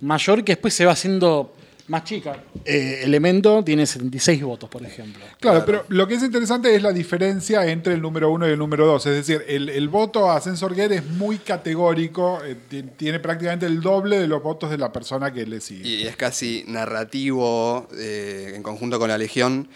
[0.00, 1.54] mayor que después se va haciendo
[1.88, 2.42] más chica.
[2.64, 5.24] Eh, Elemento tiene 76 votos, por ejemplo.
[5.40, 8.58] Claro, pero lo que es interesante es la diferencia entre el número uno y el
[8.58, 9.06] número dos.
[9.06, 13.66] Es decir, el, el voto a Sensor Gear es muy categórico, eh, ti- tiene prácticamente
[13.66, 15.88] el doble de los votos de la persona que le sigue.
[15.88, 19.68] Y es casi narrativo, eh, en conjunto con la Legión,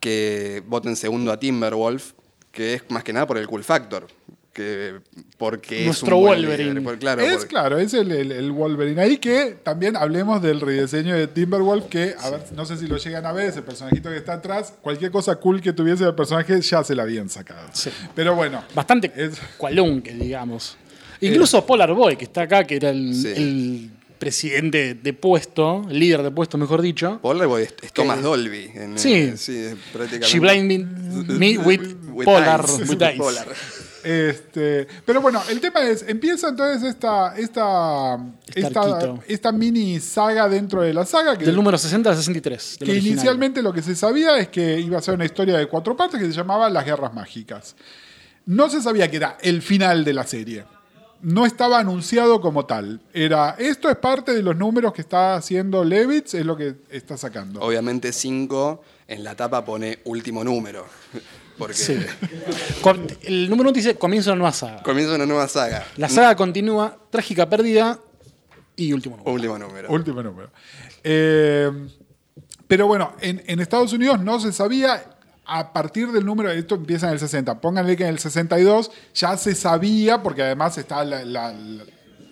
[0.00, 2.12] que voten segundo a Timberwolf,
[2.52, 4.06] que es más que nada por el cool factor.
[4.54, 5.00] Que
[5.36, 6.70] porque Nuestro es un buen Wolverine.
[6.70, 9.02] líder, por- claro, es porque- claro, es el, el- el Wolverine.
[9.02, 12.96] Ahí que también hablemos del rediseño de Timberwolf, que a ver, no sé si lo
[12.96, 16.60] llegan a ver, ese personajito que está atrás, cualquier cosa cool que tuviese el personaje
[16.60, 17.68] ya se la habían sacado.
[17.72, 17.90] Sí.
[18.14, 20.76] Pero bueno, Bastante Es- cualunque, digamos.
[21.20, 23.28] Incluso Polar Boy, que está acá, que era el, Sí.
[23.34, 23.90] el
[24.20, 27.18] presidente de puesto, líder de puesto, mejor dicho.
[27.20, 28.70] Polar es, es Thomas Dolby.
[28.74, 29.32] en- Sí.
[29.36, 30.28] sí, es prácticamente.
[30.28, 30.84] She blinded
[31.26, 31.80] me with
[32.14, 32.64] With Polar.
[32.64, 32.88] eyes.
[32.88, 33.18] with eyes.
[33.18, 33.48] Polar.
[34.04, 40.46] Este, pero bueno, el tema es, empieza entonces esta, esta, Este esta, esta mini saga
[40.48, 42.76] dentro de la saga que, Del número 60 al 63.
[42.78, 43.12] del que original.
[43.12, 46.20] inicialmente lo que se sabía es que iba a ser una historia de cuatro partes
[46.20, 47.76] que se llamaba Las Guerras Mágicas.
[48.46, 50.66] No se sabía que era el final de la serie.
[51.22, 53.00] No estaba anunciado como tal.
[53.14, 57.16] Era, esto es parte de los números que está haciendo Levitz, es lo que está
[57.16, 57.60] sacando.
[57.62, 60.86] Obviamente 5 en la tapa pone último número.
[61.58, 61.98] Porque Sí.
[63.22, 64.82] El número 1 dice comienza una nueva saga.
[64.82, 65.84] comienza una nueva saga.
[65.96, 67.98] La saga continúa, trágica pérdida
[68.76, 69.32] y último número.
[69.34, 69.90] Último número.
[69.90, 70.50] Último número.
[71.04, 71.70] Eh,
[72.66, 75.10] pero bueno, en, en Estados Unidos no se sabía
[75.46, 79.36] a partir del número, esto empieza en el 60, pónganle que en el 62 ya
[79.36, 81.84] se sabía, porque además está la- la- la-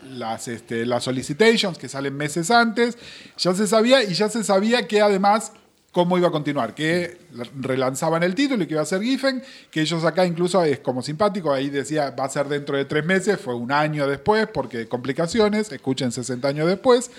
[0.09, 2.97] las, este, las solicitations que salen meses antes,
[3.37, 5.53] ya se sabía y ya se sabía que además
[5.93, 7.19] cómo iba a continuar, que
[7.61, 11.03] relanzaban el título y que iba a ser Giffen, que ellos acá incluso es como
[11.03, 14.89] simpático, ahí decía va a ser dentro de tres meses, fue un año después porque
[14.89, 17.11] complicaciones, escuchen 60 años después.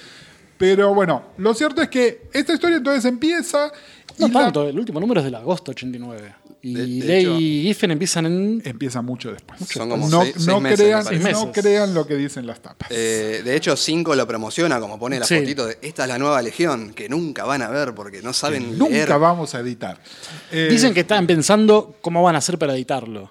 [0.57, 3.71] Pero bueno, lo cierto es que esta historia entonces empieza
[4.17, 6.35] No y la- tanto, el último número es del agosto 89.
[6.65, 8.61] Y De- de Ley hecho- y Giffen empiezan en.
[8.63, 9.59] empieza mucho después.
[9.69, 12.87] Son como no, seis- seis no meses, crean, no crean lo que dicen las tapas.
[12.89, 15.39] Eh, de hecho, 5 lo promociona, como pone la Sí.
[15.39, 18.77] fotito de esta es la nueva legión, que nunca van a ver porque no saben
[18.77, 19.09] Nunca leer.
[19.19, 19.99] vamos a editar.
[20.53, 23.29] Eh, Dicen que estaban pensando cómo van a hacer para editarlo.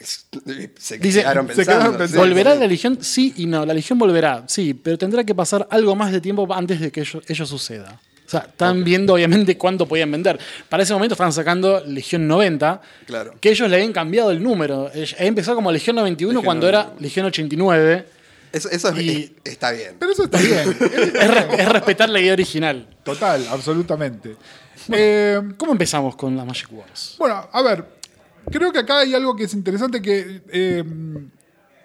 [0.00, 1.78] Se Dice- quedaron se pensando.
[1.80, 2.20] quedaron pensando.
[2.22, 2.98] ¿Volverá la Legión?
[3.00, 3.64] Sí y no.
[3.64, 7.00] La Legión volverá, sí, pero tendrá que pasar algo más de tiempo antes de que
[7.00, 8.00] ello, ello suceda.
[8.26, 10.38] O sea, están viendo obviamente cuánto podían vender.
[10.68, 13.34] Para ese momento estaban sacando Legión 90, Claro.
[13.40, 14.90] que ellos le habían cambiado el número.
[15.18, 18.06] Empezó como Legión 91 Legión cuando era Legión 89.
[18.52, 19.96] Eso, eso es- Y- está bien.
[19.98, 20.58] Pero eso está bien.
[20.60, 22.88] Es, re- es respetar la idea original.
[23.04, 24.36] Total, absolutamente.
[24.92, 27.14] Eh, ¿Cómo empezamos con las Magic Wars?
[27.18, 27.84] Bueno, a ver,
[28.50, 30.82] creo que acá hay algo que es interesante que, eh,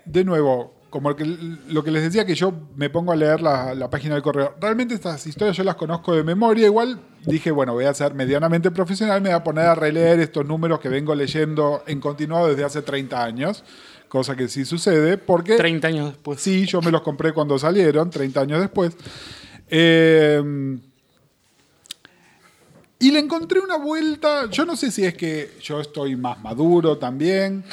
[0.06, 3.74] de nuevo, como que- lo que les decía que yo me pongo a leer la,
[3.74, 4.54] la página del correo.
[4.62, 6.66] Realmente estas historias yo las conozco de memoria.
[6.68, 10.46] Igual dije, bueno, voy a ser medianamente profesional, me voy a poner a releer estos
[10.46, 13.64] números que vengo leyendo en continuado desde hace 30 años.
[14.10, 15.56] Cosa que sí sucede, porque...
[15.56, 16.40] 30 años después.
[16.42, 18.96] Sí, yo me los compré cuando salieron, 30 años después.
[19.70, 20.44] Eh,
[23.02, 26.98] y le encontré una vuelta, yo no sé si es que yo estoy más maduro
[26.98, 27.64] también,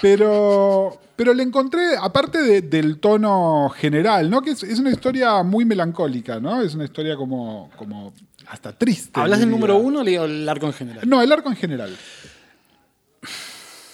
[0.00, 4.42] pero, pero le encontré, aparte de- del tono general, ¿no?
[4.42, 6.60] que es, es una historia muy melancólica, ¿no?
[6.62, 8.12] Es una historia como, como
[8.48, 9.18] hasta triste.
[9.20, 11.08] ¿Hablas del número uno o el arco en general?
[11.08, 11.96] No, el arco en general.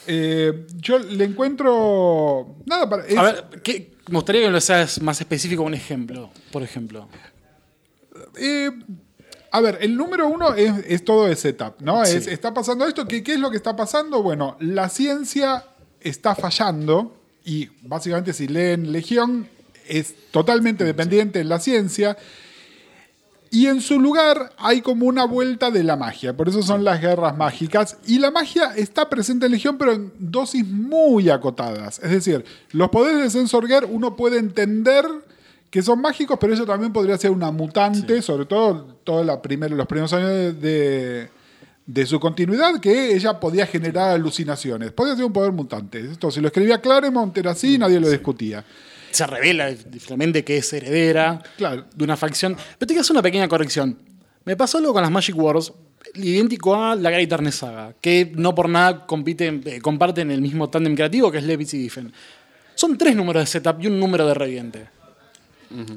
[0.06, 2.56] Eh, yo le encuentro...
[2.64, 6.30] Nada, para, es- A ver, ¿qué- me gustaría que lo seas más específico un ejemplo,
[6.50, 7.08] por ejemplo.
[8.38, 8.70] Eh,
[9.50, 12.04] a ver, el número uno es, es todo de setup, ¿no?
[12.04, 12.16] Sí.
[12.16, 13.06] Es, está pasando esto.
[13.06, 14.22] ¿Qué, ¿Qué es lo que está pasando?
[14.22, 15.64] Bueno, la ciencia
[16.00, 19.48] está fallando y básicamente si leen Legión
[19.86, 22.16] es totalmente dependiente de la ciencia.
[23.50, 27.00] Y en su lugar hay como una vuelta de la magia, por eso son las
[27.00, 27.96] guerras mágicas.
[28.06, 31.98] Y la magia está presente en Legión, pero en dosis muy acotadas.
[32.00, 35.06] Es decir, los poderes de Sensor Gear uno puede entender
[35.70, 40.12] que son mágicos, pero eso también podría ser una mutante, sobre todo todos los primeros
[40.12, 41.28] años de,
[41.86, 44.92] de- su continuidad, que ella podía generar alucinaciones.
[44.92, 46.00] Podía ser un poder mutante.
[46.00, 48.64] Esto, si lo escribía Claremont, era así, nadie lo discutía.
[49.10, 51.86] Se revela definitivamente que es heredera Claro.
[51.94, 52.54] de una facción.
[52.54, 53.98] Pero te quiero hacer una pequeña corrección.
[54.44, 55.72] Me pasó algo con las Magic Wars
[56.14, 60.94] idéntico a la Darkness Saga, que no por nada compiten, eh, comparten el mismo tándem
[60.94, 62.12] creativo que es Levitz y Giffen.
[62.74, 64.88] Son tres números de setup y un número de reviente.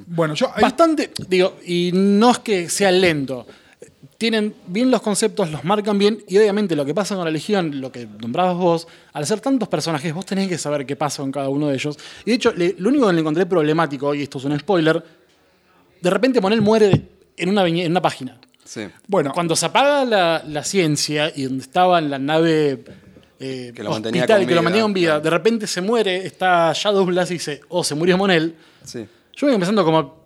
[0.07, 0.51] Bueno, yo...
[0.53, 3.45] ahí- Bastante, digo, y no es que sea lento.
[4.17, 7.81] Tienen bien los conceptos, los marcan bien, y obviamente lo que pasa con la Legión,
[7.81, 11.31] lo que nombrabas vos, al ser tantos personajes, vos tenés que saber qué pasa con
[11.31, 11.97] cada uno de ellos.
[12.25, 15.03] Y de hecho, le- lo único que le encontré problemático, y esto es un spoiler,
[16.01, 17.01] de repente Monel muere
[17.37, 18.39] en una, viñe- en una página.
[18.63, 18.81] Sí.
[19.07, 22.83] bueno, Cuando se apaga la, la ciencia y donde estaba en la nave
[23.39, 25.21] eh, Que lo mantenía hospital, con que lo vida, mantenía con vida, claro.
[25.23, 28.55] de repente se muere, está Shadow Blast y dice, oh, se murió Monel.
[28.85, 29.05] Sí.
[29.35, 30.21] Yo voy empezando como,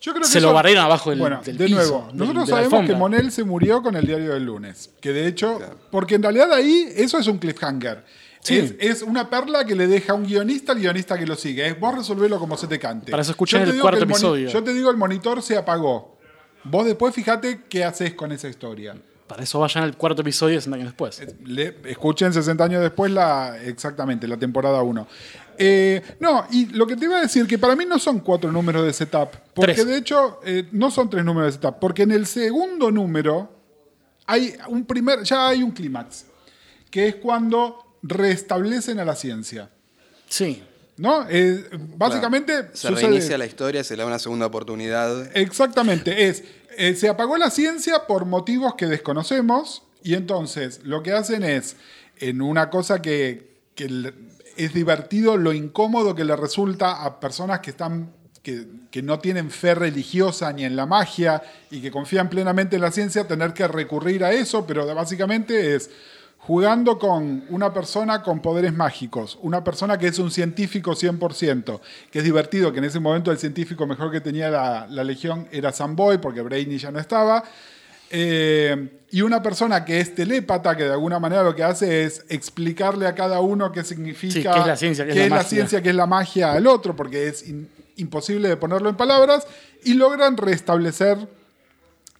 [0.00, 2.46] Yo creo que Se lo barrieron abajo del- Bueno, del de piso, nuevo, del- nosotros
[2.46, 2.94] de sabemos que.
[2.94, 4.90] Monel se murió con el diario del lunes.
[5.00, 5.58] Que de hecho,
[5.90, 8.04] porque en realidad ahí eso es un cliffhanger.
[8.40, 8.58] Sí.
[8.58, 11.66] Es, es una perla que le deja a un guionista al guionista que lo sigue.
[11.66, 13.10] Es vos resolvelo como se te cante.
[13.10, 14.48] Para eso escuché el cuarto episodio.
[14.50, 16.16] Yo te digo, el monitor se apagó.
[16.62, 18.94] Vos después fíjate qué haces con esa historia.
[19.26, 21.20] Para eso vayan al cuarto episodio 60 años después.
[21.44, 25.06] Le- escuchen 60 años después la exactamente la temporada 1.
[26.20, 28.84] no, y lo que te iba a decir, que para mí no son cuatro números
[28.84, 29.86] de setup, porque Tres.
[29.86, 33.50] de hecho eh, no son tres números de setup, porque en el segundo número
[34.26, 36.26] hay un primer, ya hay un clímax,
[36.90, 39.70] que es cuando restablecen a la ciencia.
[40.28, 40.62] Sí.
[40.98, 41.26] ¿No?
[41.28, 45.30] Eh, básicamente Se sucede- reinicia la historia, se le da una segunda oportunidad.
[45.36, 46.42] Exactamente, es,
[46.78, 51.76] eh, se apagó la ciencia por motivos que desconocemos y entonces lo que hacen es,
[52.18, 54.12] en una cosa que, que
[54.56, 58.12] es divertido, lo incómodo que le resulta a personas que están...
[58.42, 62.82] Que, que no tienen fe religiosa ni en la magia y que confían plenamente en
[62.82, 65.90] la ciencia, tener que recurrir a eso, pero básicamente es
[66.46, 71.80] jugando con una persona con poderes mágicos, una persona que es un científico 100%,
[72.10, 75.48] que es divertido, que en ese momento el científico mejor que tenía la, la Legión
[75.50, 77.42] era Samboy, porque Brainy ya no estaba,
[78.10, 82.24] eh, y una persona que es telépata, que de alguna manera lo que hace es
[82.28, 85.48] explicarle a cada uno qué significa, Sí, qué es la ciencia, qué es la magia.
[85.48, 89.46] ciencia, qué es la magia al otro, porque es in- imposible de ponerlo en palabras,
[89.84, 91.18] y logran restablecer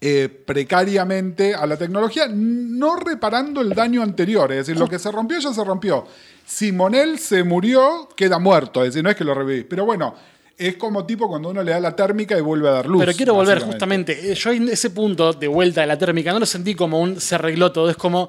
[0.01, 4.53] eh, precariamente a la tecnología, no reparando el daño anterior.
[4.53, 6.07] Es decir, lo que se rompió ya se rompió.
[6.45, 8.83] Simonel se murió, queda muerto.
[8.83, 9.65] Es decir, no es que lo revivís.
[9.69, 10.15] Pero bueno,
[10.57, 13.01] es como tipo cuando uno le da la térmica y vuelve a dar luz.
[13.01, 14.31] Pero quiero volver justamente.
[14.33, 17.21] eh, Yo en ese punto de vuelta de la térmica no lo sentí como un
[17.21, 17.91] se arregló todo.
[17.91, 18.29] Es como.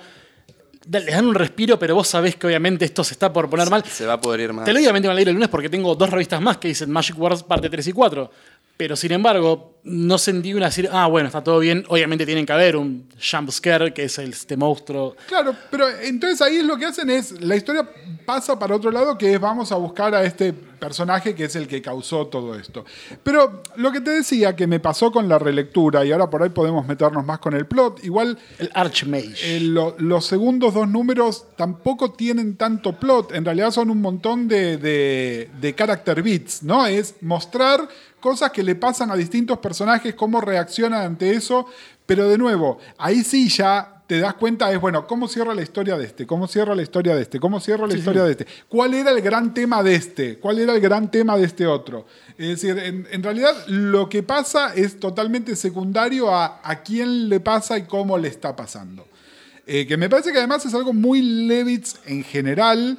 [0.89, 3.83] Les dan un respiro, pero vos sabés que obviamente esto se está por poner mal.
[3.83, 4.63] Se va a poder ir más.
[4.63, 6.69] Te lo digo, obviamente van a leer el lunes porque tengo dos revistas más que
[6.69, 8.31] dicen Magic Wars parte 3 y 4.
[8.77, 11.83] Pero sin embargo, no sentí una decir, ah, bueno, está todo bien.
[11.87, 15.15] Obviamente tienen que haber un jump scare, que es este monstruo.
[15.27, 17.89] Claro, pero entonces ahí lo que hacen es, la historia
[18.25, 21.67] pasa para otro lado, que es vamos a buscar a este personaje que es el
[21.67, 22.85] que causó todo esto.
[23.23, 26.49] Pero lo que te decía que me pasó con la relectura, y ahora por ahí
[26.49, 29.55] podemos meternos más con el plot, igual El Archmage.
[29.55, 34.47] eh, lo- los segundos dos números tampoco tienen tanto plot, en realidad son un montón
[34.47, 36.85] de, de, de character beats, ¿no?
[36.85, 37.87] Es mostrar
[38.19, 41.67] cosas que le pasan a distintos personajes, cómo reaccionan ante eso,
[42.05, 45.97] pero de nuevo, ahí sí ya te das cuenta, es bueno, ¿cómo cierra la historia
[45.97, 46.25] de este?
[46.25, 47.41] ¿Cómo cierra la historia de este?
[47.41, 48.47] ¿Cómo cierra la historia de este?
[48.69, 50.39] ¿Cuál era el gran tema de este?
[50.39, 52.05] ¿Cuál era el gran tema de este otro?
[52.37, 57.41] Es decir, en, en realidad lo que pasa es totalmente secundario a, a quién le
[57.41, 59.05] pasa y cómo le está pasando.
[59.69, 62.97] Eh, que me parece que además es algo muy Levitz en general.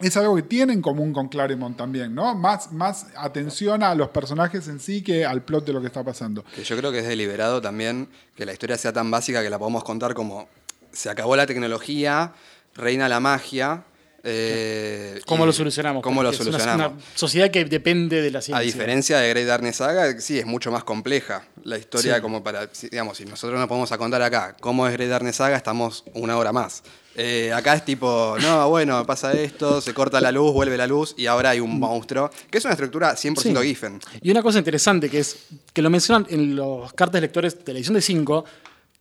[0.00, 2.34] Es algo que tiene en común con Claremont también, ¿no?
[2.34, 6.02] Más, más atención a los personajes en sí que al plot de lo que está
[6.02, 6.42] pasando.
[6.54, 9.58] Que yo creo que es deliberado también que la historia sea tan básica que la
[9.58, 10.48] podemos contar como
[10.92, 12.32] se acabó la tecnología,
[12.74, 13.84] reina la magia.
[14.22, 16.02] eh, ¿Cómo lo solucionamos?
[16.02, 16.92] ¿Cómo lo Porque es una- solucionamos?
[17.02, 18.58] Una, sociedad que depende de la ciencia.
[18.58, 22.20] A diferencia de Great Darkness Saga, sí, es mucho más compleja la historia Sí.
[22.20, 25.36] como para, si- digamos, si nosotros nos podemos a contar acá cómo es Great Darkness
[25.36, 26.82] Saga, estamos una hora más.
[27.16, 31.14] Eh, acá es tipo, no, bueno, pasa esto, se corta la luz, vuelve la luz
[31.18, 33.68] y ahora hay un monstruo, que es una estructura 100% Sí.
[33.68, 34.00] Giffen.
[34.22, 35.36] Y una cosa interesante que es
[35.72, 38.44] que lo mencionan en los cartas lectores de la edición de 5,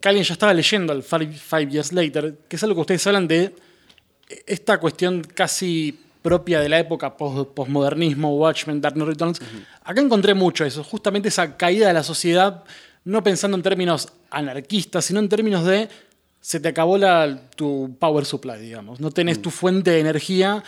[0.01, 3.05] que alguien ya estaba leyendo el Five, Five Years Later, que es algo que ustedes
[3.07, 3.53] hablan de
[4.45, 9.39] esta cuestión casi propia de la época post- postmodernismo, Watchmen, Dark Knight Returns.
[9.83, 12.63] Acá encontré mucho eso, justamente esa caída de la sociedad,
[13.05, 15.87] no pensando en términos anarquistas, sino en términos de
[16.41, 18.99] se te acabó la, tu power supply, digamos.
[18.99, 20.63] No tenés tu fuente de energía.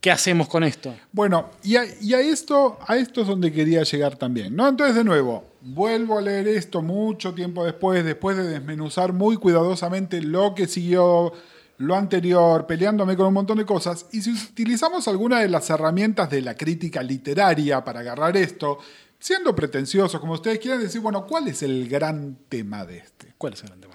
[0.00, 0.94] ¿Qué hacemos con esto?
[1.12, 4.66] Bueno, y a, y a esto, a esto es donde quería llegar también, ¿no?
[4.66, 10.22] Entonces, de nuevo, vuelvo a leer esto mucho tiempo después, después de desmenuzar muy cuidadosamente
[10.22, 11.34] lo que siguió,
[11.76, 14.06] lo anterior, peleándome con un montón de cosas.
[14.12, 18.78] Y si utilizamos alguna de las herramientas de la crítica literaria para agarrar esto,
[19.18, 23.34] siendo pretenciosos, como ustedes quieran decir, bueno, ¿cuál es el gran tema de este?
[23.36, 23.94] ¿Cuál es el gran tema?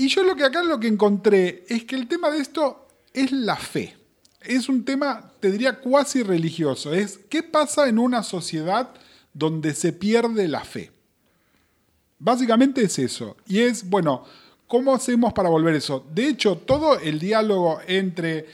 [0.00, 3.32] Y yo lo que acá lo que encontré es que el tema de esto es
[3.32, 3.98] la fe.
[4.40, 6.94] Es un tema, te diría, cuasi religioso.
[6.94, 8.94] Es qué pasa en una sociedad
[9.34, 10.90] donde se pierde la fe.
[12.18, 13.36] Básicamente es eso.
[13.46, 14.24] Y es, bueno,
[14.66, 16.02] ¿cómo hacemos para volver eso?
[16.14, 18.46] De hecho, todo el diálogo entre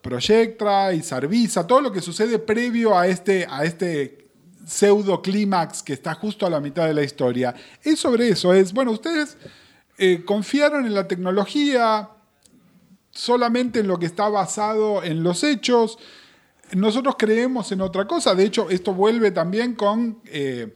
[0.00, 4.30] Proyectra y Sarvisa, todo lo que sucede previo a este, a este
[4.66, 8.54] pseudo clímax que está justo a la mitad de la historia, es sobre eso.
[8.54, 9.36] Es, bueno, ustedes
[9.98, 12.08] eh, confiaron en la tecnología
[13.10, 15.98] solamente en lo que está basado en los hechos.
[16.72, 18.34] Nosotros creemos en otra cosa.
[18.34, 20.74] De hecho, esto vuelve también con eh,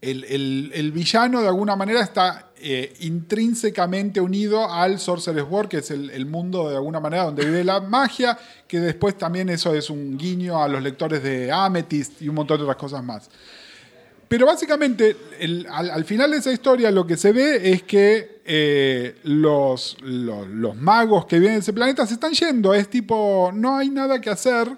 [0.00, 5.78] el, el- el villano, de alguna manera, está eh, intrínsecamente unido al Sorcerer's World, que
[5.78, 9.74] es el, el mundo, de alguna manera, donde vive la magia, que después también eso
[9.74, 13.30] es un guiño a los lectores de Amethyst y un montón de otras cosas más.
[14.28, 15.16] Pero básicamente,
[15.70, 19.98] al, al final de esa historia lo que se ve es que eh, los,
[20.80, 22.72] magos que viven en ese planeta se están yendo.
[22.72, 24.68] Es tipo, no hay nada que hacer.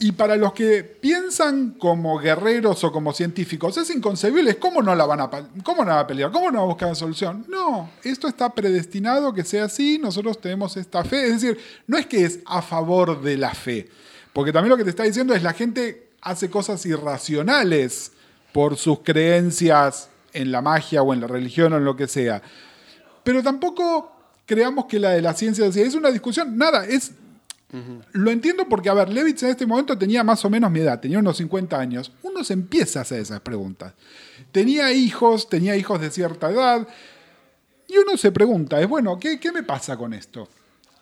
[0.00, 4.56] Y para los que piensan como guerreros o como científicos, es inconcebible.
[4.56, 5.28] ¿Cómo no la van a,
[5.62, 6.32] cómo no van a pelear?
[6.32, 7.44] ¿Cómo no van a buscar una solución?
[7.46, 11.26] No, esto está predestinado que sea así, nosotros tenemos esta fe.
[11.26, 13.86] Es decir, no es que es a favor de la fe,
[14.32, 18.12] porque también lo que te está diciendo es la gente hace cosas irracionales
[18.52, 22.42] por sus creencias en la magia o en la religión o en lo que sea.
[23.24, 24.12] Pero tampoco
[24.46, 27.12] creamos que la de la ciencia es una discusión, nada, es
[28.12, 31.00] lo entiendo porque, a ver, Levitz en este momento tenía más o menos mi edad,
[31.00, 32.10] tenía unos 50 años.
[32.22, 33.92] Uno se empieza a hacer esas preguntas.
[34.52, 36.88] Tenía hijos, tenía hijos de cierta edad,
[37.86, 40.48] y uno se pregunta, es bueno, ¿qué, qué me pasa con esto?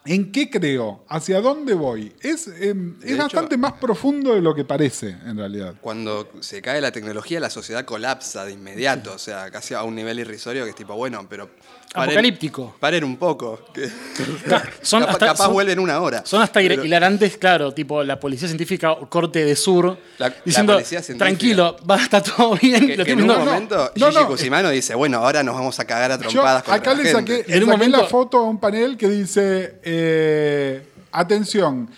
[0.06, 1.04] ¿En qué creo?
[1.08, 2.12] ¿Hacia dónde voy?
[2.20, 5.74] Es, eh, es hecho- bastante más profundo de lo que parece, en realidad.
[5.80, 9.94] Cuando se cae la tecnología, la sociedad colapsa de inmediato, o sea, casi a un
[9.94, 11.50] nivel irrisorio que es tipo, bueno, pero...
[11.94, 12.76] Apocalíptico.
[12.78, 13.60] Paren un poco.
[13.72, 13.88] que-
[14.82, 16.22] Son capaz hasta- capaz son- vuelven una hora.
[16.26, 20.78] Son hasta Pero- hilarantes, claro, tipo la policía científica o corte de sur, La- diciendo,
[21.16, 22.86] tranquilo, va, está todo bien.
[22.86, 24.26] Que, lo que en un momento no, Gigi no.
[24.28, 27.02] Cusimano dice, bueno, ahora nos vamos a cagar a Yo trompadas contra acá la le
[27.10, 27.18] gente.
[27.38, 31.88] saqué, le En un saqué momento- la foto a un panel que dice, eh, atención,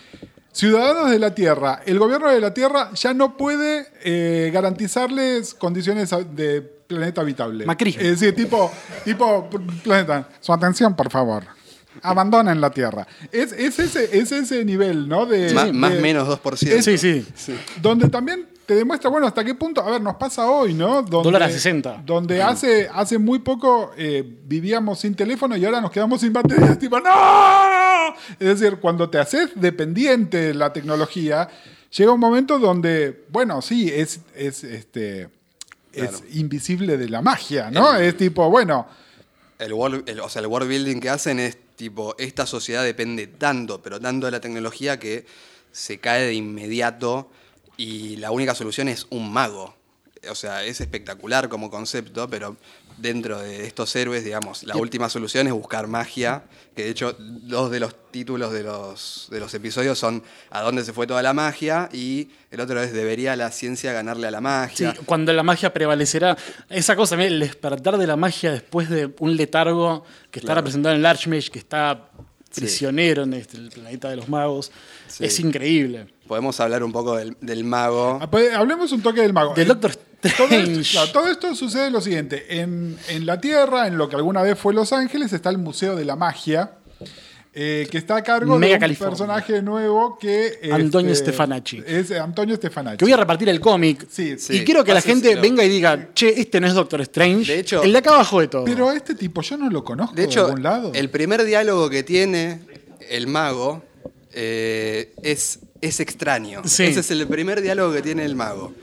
[0.53, 6.09] ciudadanos de la Tierra, el gobierno de la Tierra ya no puede eh, garantizarles condiciones
[6.31, 7.65] de planeta habitable.
[7.65, 8.01] Macrismo.
[8.01, 8.71] Es decir, tipo,
[9.05, 9.47] tipo
[9.83, 11.43] planeta, su atención, por favor.
[12.01, 13.07] Abandonen la Tierra.
[13.31, 15.25] Es, es ese, es ese nivel, ¿no?
[15.27, 16.81] De, más menos 2%.
[16.81, 17.55] Sí, sí.
[17.81, 21.03] donde también te demuestra, bueno, hasta qué punto, a ver, nos pasa hoy, ¿no?
[21.03, 22.03] Donde, Dólar a 60.
[22.05, 26.77] Donde hace, hace muy poco eh, vivíamos sin teléfono y ahora nos quedamos sin batería,
[26.79, 28.15] tipo, ¡no!
[28.39, 31.49] Es decir, cuando te haces dependiente de la tecnología,
[31.95, 35.29] llega un momento donde, bueno, sí, es, es, este,
[35.91, 36.17] Claro.
[36.27, 37.95] es invisible de la magia, ¿no?
[37.95, 38.87] Es tipo, bueno,
[39.57, 43.27] El world, el- o sea, el world building que hacen es tipo, esta sociedad depende
[43.27, 45.25] tanto, pero tanto de la tecnología que
[45.71, 47.29] se cae de inmediato
[47.75, 49.75] y la única solución es un mago.
[50.29, 52.55] O sea, es espectacular como concepto, pero
[53.01, 56.43] dentro de estos héroes, digamos, la última solución es buscar magia,
[56.75, 60.83] que de hecho dos de los títulos de los, de los episodios son ¿A dónde
[60.83, 61.89] se fue toda la magia?
[61.93, 64.43] y el otro es ¿Debería la ciencia ganarle a la Sí,
[64.83, 64.95] magia?
[65.05, 66.37] cuando la magia prevalecerá.
[66.69, 70.61] Esa cosa, mira, el despertar de la magia después de un letargo que está Claro.
[70.61, 72.09] representado en el Archmage, que está
[72.51, 72.61] Sí.
[72.61, 74.71] prisionero en este, el planeta de los magos.
[75.07, 75.23] Sí.
[75.23, 76.07] Es increíble.
[76.27, 78.17] Podemos hablar un poco del, del mago.
[78.19, 79.53] Ah, pues, Hablemos un toque del mago.
[79.53, 79.91] Del Doctor
[80.37, 82.59] Todo esto, claro, todo esto sucede lo siguiente.
[82.59, 85.95] En, en la Tierra, en lo que alguna vez fue Los Ángeles, está el Museo
[85.95, 86.71] de la Magia,
[87.53, 89.09] eh, que está a cargo Mega de un California.
[89.11, 90.59] personaje nuevo que...
[90.71, 91.83] Antonio este, Stefanacci.
[91.85, 92.97] Es Antonio Stefanacci.
[92.97, 94.05] Que voy a repartir el cómic.
[94.09, 94.57] Sí, Sí.
[94.57, 97.51] y quiero que la gente venga y diga, che, este no es Doctor Strange.
[97.53, 98.65] De hecho- el de acá abajo de todo.
[98.65, 100.91] Pero a este tipo yo no lo conozco De de, hecho, algún lado.
[100.93, 102.59] el primer diálogo que tiene
[103.09, 103.83] el mago
[104.33, 106.61] eh, es, es extraño.
[106.65, 106.83] Sí.
[106.83, 108.73] Ese es el primer diálogo que tiene el mago.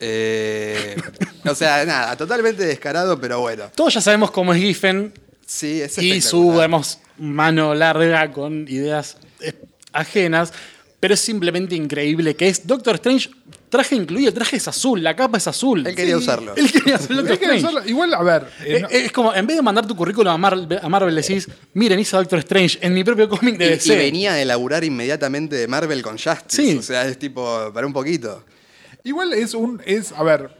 [0.00, 0.96] Eh,
[1.44, 3.64] o sea, nada, totalmente descarado, pero bueno.
[3.74, 5.12] Todos ya sabemos cómo es Giffen
[5.46, 9.54] Sí, es y su digamos, mano larga con ideas eh,
[9.92, 10.52] ajenas.
[11.00, 13.30] Pero es simplemente increíble que es Doctor Strange.
[13.68, 15.86] Traje incluido, el traje es azul, la capa es azul.
[15.86, 16.22] Él quería Sí.
[16.22, 16.54] usarlo.
[16.56, 16.98] Él quería
[17.86, 20.78] igual, a ver, eh, no- Es como, en vez de mandar tu currículum a Marvel,
[20.82, 23.94] a Marvel decís, miren, hice Doctor Strange en mi propio cómic de Y, DC.
[23.94, 26.62] y venía de laburar inmediatamente de Marvel con Justice.
[26.72, 26.76] Sí.
[26.78, 28.44] O sea, es tipo, para un poquito.
[29.04, 29.80] Igual es un.
[29.86, 30.50] Es, a ver,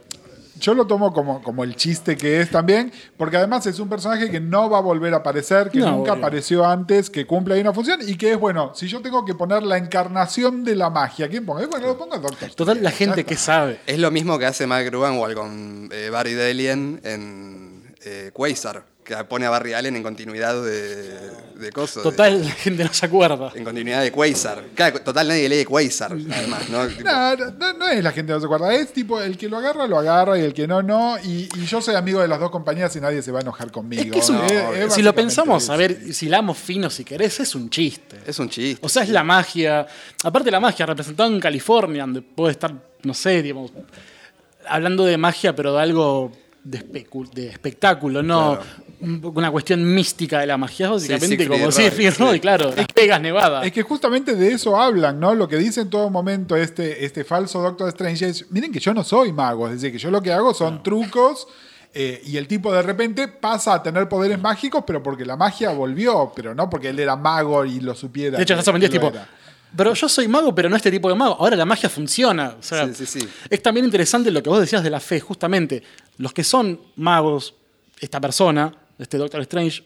[0.59, 4.29] yo lo tomo como, como el chiste que es también, porque además es un personaje
[4.29, 6.23] que no va a volver a aparecer, que No, nunca obvio.
[6.25, 8.73] apareció antes, que cumple ahí una función y que es bueno.
[8.75, 11.65] Si yo tengo que poner la encarnación de la magia, ¿quién pongo?
[11.67, 12.49] Bueno, lo pongo el Doctor.
[12.55, 13.79] Total, la gente que sabe.
[13.85, 18.83] Es lo mismo que hace Mike Gruenwald con eh, Barry Delian en eh, Quasar,
[19.17, 22.03] que pone a Barry Allen en continuidad de, de cosas.
[22.03, 23.51] Total, la gente no se acuerda.
[23.55, 24.63] En continuidad de Quasar.
[24.75, 26.85] Claro, total, nadie lee Quasar, además, ¿no?
[26.95, 29.49] Tipo, No, no, no es la gente que no se acuerda, es tipo el que
[29.49, 31.17] lo agarra, lo agarra y el que no, no.
[31.23, 33.71] Y, y yo soy amigo de las dos compañías y nadie se va a enojar
[33.71, 34.03] conmigo.
[34.03, 34.73] Es que es un- ¿no?
[34.73, 38.17] Es si lo pensamos, a ver, si hilamos fino si querés, es un chiste.
[38.27, 38.85] es un chiste.
[38.85, 39.87] O sea, es la magia.
[40.23, 43.71] Aparte la magia, representada en California, donde puede estar, no sé, digamos,
[44.67, 46.31] hablando de magia, pero de algo
[46.63, 48.59] de espectáculo, no
[49.01, 50.87] un- una cuestión mística de la magia.
[50.87, 52.09] Es básicamente Siegfried como Roy, sí.
[52.09, 52.73] Roy, claro.
[52.75, 53.63] Las Vegas Nevada.
[53.65, 55.33] Es que justamente de eso hablan, ¿no?
[55.35, 58.93] Lo que dice en todo momento este, este falso Doctor Strange es, miren que yo
[58.93, 61.47] no soy mago, es decir, que yo lo que hago son trucos
[61.93, 65.71] eh, y el tipo de repente pasa a tener poderes mágicos, pero porque la magia
[65.71, 68.37] volvió, pero no porque él era mago y lo supiera.
[68.37, 69.17] De hecho, que- ya sorprendido, que lo tipo.
[69.17, 69.29] era.
[69.75, 71.35] Pero yo soy mago, pero no este tipo de mago.
[71.39, 72.55] Ahora la magia funciona.
[72.59, 73.29] O sea, Sí, sí, sí.
[73.49, 75.83] Es también interesante lo que vos decías de la fe, justamente.
[76.17, 77.53] Los que son magos,
[77.99, 79.83] esta persona, este Doctor Strange,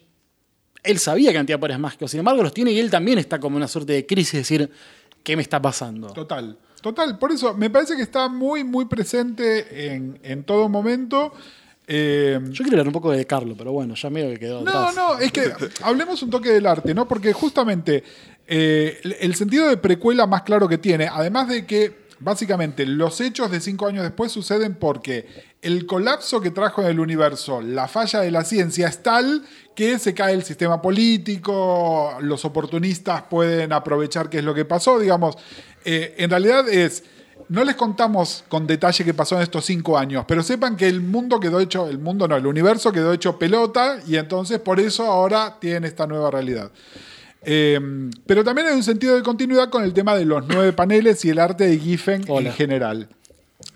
[0.84, 2.12] él sabía que tenía poderes mágicos.
[2.12, 4.34] Sin embargo, los tiene y él también está como una suerte de crisis.
[4.34, 4.70] Es decir,
[5.24, 6.08] qué me está pasando.
[6.10, 7.18] Total, total.
[7.18, 11.32] Por eso me parece que está muy, muy presente en, en todo momento.
[11.88, 14.72] Eh, Yo quiero hablar un poco de Carlos, pero bueno, ya medio que quedó no,
[14.72, 14.96] atrás.
[14.96, 15.52] no, es que
[15.82, 17.08] hablemos un toque del arte, ¿no?
[17.08, 18.04] Porque justamente
[18.48, 23.20] eh, el, el sentido de precuela más claro que tiene, además de que básicamente los
[23.22, 27.88] hechos de cinco años después suceden porque el colapso que trajo en el universo, la
[27.88, 29.44] falla de la ciencia es tal
[29.76, 35.00] que se cae el sistema político, los oportunistas pueden aprovechar qué es lo que pasó,
[35.00, 35.36] digamos.
[35.86, 37.04] Eh, en realidad es
[37.50, 41.02] no les contamos con detalle qué pasó en estos cinco años, pero sepan que el
[41.02, 45.06] mundo quedó hecho, el mundo no, el universo quedó hecho pelota y entonces por eso
[45.06, 46.72] ahora tienen esta nueva realidad.
[47.46, 47.80] Eh,
[48.26, 51.30] pero también hay un sentido de continuidad con el tema de los nueve paneles y
[51.30, 52.50] el arte de Giffen Hola.
[52.50, 53.10] en general.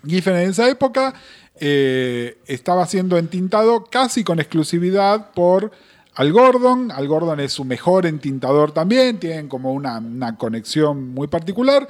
[0.06, 1.14] Giffen en esa época
[1.60, 5.72] eh, estaba siendo entintado casi con exclusividad por
[6.14, 6.90] Al Gordon.
[6.90, 11.88] Al Gordon es su mejor entintador también, tienen como una, una conexión muy particular.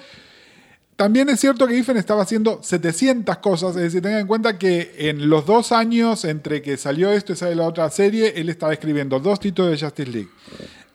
[0.98, 4.96] También es cierto que Giffen estaba haciendo 700 cosas, es decir, tengan en cuenta que
[4.98, 8.72] en los dos años entre que salió esto y sale la otra serie, él estaba
[8.72, 10.28] escribiendo dos títulos de Justice League.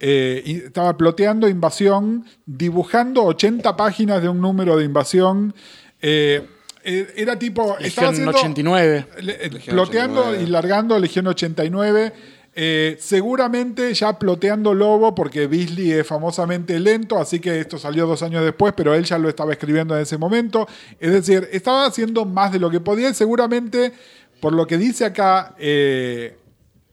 [0.06, 5.54] Eh, estaba ploteando Invasión, dibujando 80 páginas de un número de Invasión.
[6.02, 6.46] Eh,
[6.84, 7.78] eh, era tipo.
[7.80, 9.06] estaba Legión haciendo- 89.
[9.22, 10.44] le- eh, Legión ploteando 89.
[10.44, 12.12] y largando Legión 89.
[12.56, 18.22] eh, seguramente ya ploteando Lobo, porque Beasley es famosamente lento, así que esto salió dos
[18.22, 20.68] años después, pero él ya lo estaba escribiendo en ese momento.
[21.00, 23.92] Es decir, estaba haciendo más de lo que podía y seguramente,
[24.40, 26.38] por lo que dice acá eh,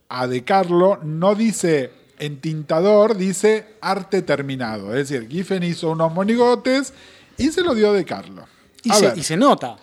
[0.08, 1.90] a De Carlo, no dice
[2.20, 4.94] entintador, dice arte terminado.
[4.94, 6.92] Es decir, Giffen hizo unos monigotes
[7.36, 8.46] y se lo dio De Carlo.
[8.84, 9.76] Y se, ver, y se nota.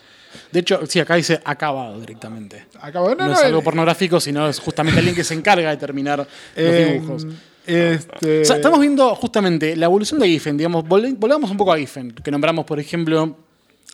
[0.52, 2.66] De hecho, sí, acá dice acabado directamente.
[2.82, 5.70] acabó- No, no, es no, algo eh, pornográfico, sino es justamente alguien que se encarga
[5.72, 7.26] de terminar los eh, dibujos.
[7.66, 11.74] Este, O sea, estamos viendo justamente la evolución de Giffen, digamos, vol- volvamos un poco
[11.74, 13.36] a Giffen, que nombramos, por ejemplo,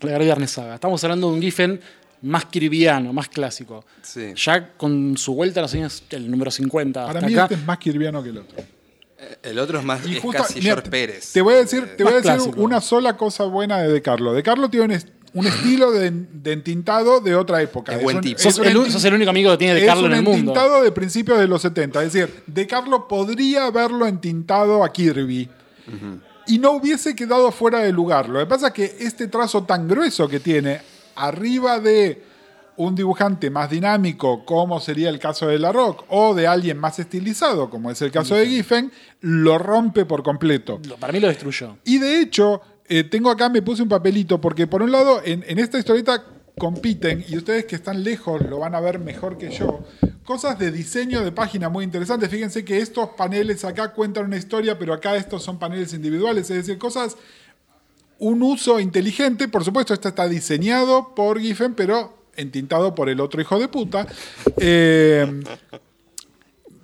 [0.01, 0.75] la Guerra de Saga.
[0.75, 1.79] Estamos hablando de un Giffen
[2.23, 3.85] más kirviano, más clásico.
[4.01, 4.33] Sí.
[4.35, 7.55] Ya con su vuelta a los años, el número 50 Para hasta mí acá, este
[7.55, 8.63] es más kirviano que el otro.
[9.41, 11.31] El otro es más Y es justo- casi mira, George Pérez.
[11.31, 12.61] Te voy a decir, te voy a decir clásico.
[12.61, 14.33] una sola cosa buena de De Carlo.
[14.33, 17.93] De Carlo tiene un, est- un estilo de, de entintado de otra época.
[17.95, 18.39] Es buen un- tipo.
[18.39, 20.17] sos, un el, entin- sos el único amigo que tiene de es Carlo un en
[20.17, 20.37] el mundo.
[20.51, 22.03] entintado de principios de los 70.
[22.03, 25.49] Es decir, De Carlo podría haberlo entintado a Kirby.
[26.47, 28.27] Y no hubiese quedado fuera de lugar.
[28.27, 30.81] Lo que pasa es que este trazo tan grueso que tiene
[31.15, 32.23] arriba de
[32.75, 36.97] un dibujante más dinámico, como sería el caso de La Rock, o de alguien más
[36.97, 38.91] estilizado, como es el caso de Giffen,
[39.21, 40.79] lo rompe por completo.
[40.87, 41.77] Lo- Para mí lo destruyó.
[41.85, 45.43] Y de hecho, eh, tengo acá, me puse un papelito, porque por un lado, en,
[45.47, 46.23] en esta historieta
[46.57, 49.83] compiten, y ustedes que están lejos lo van a ver mejor que yo,
[50.23, 52.29] cosas de diseño de página muy interesantes.
[52.29, 56.57] Fíjense que estos paneles acá cuentan una historia, pero acá estos son paneles individuales, es
[56.57, 57.17] decir, cosas,
[58.19, 59.47] un uso inteligente.
[59.47, 64.07] Por supuesto, esto está diseñado por Giffen, pero entintado por el otro hijo de puta.
[64.57, 65.41] Eh,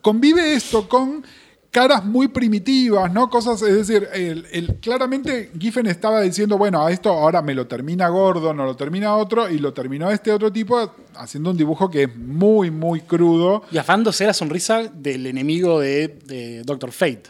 [0.02, 1.24] convive esto con
[1.72, 3.30] caras muy primitivas, ¿no?
[3.30, 8.08] Cosas, es decir, el- claramente Giffen estaba diciendo, bueno, a esto ahora me lo termina
[8.10, 12.04] Gordon o lo termina otro, y lo terminó este otro tipo haciendo un dibujo que
[12.04, 13.64] es muy, muy crudo.
[13.72, 17.24] Y afanándose la sonrisa del enemigo de, de Doctor Fate.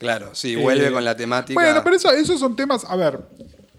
[0.00, 1.60] Claro, sí, vuelve Eh, con la temática.
[1.60, 3.20] Bueno, pero eso, esos son temas, a ver,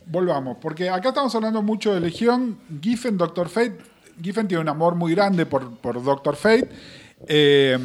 [0.05, 3.77] volvamos, porque acá estamos hablando mucho de Legión, Giffen, Doctor Fate.
[4.21, 6.69] Giffen tiene un amor muy grande por, por Doctor Fate.
[7.27, 7.77] Eh,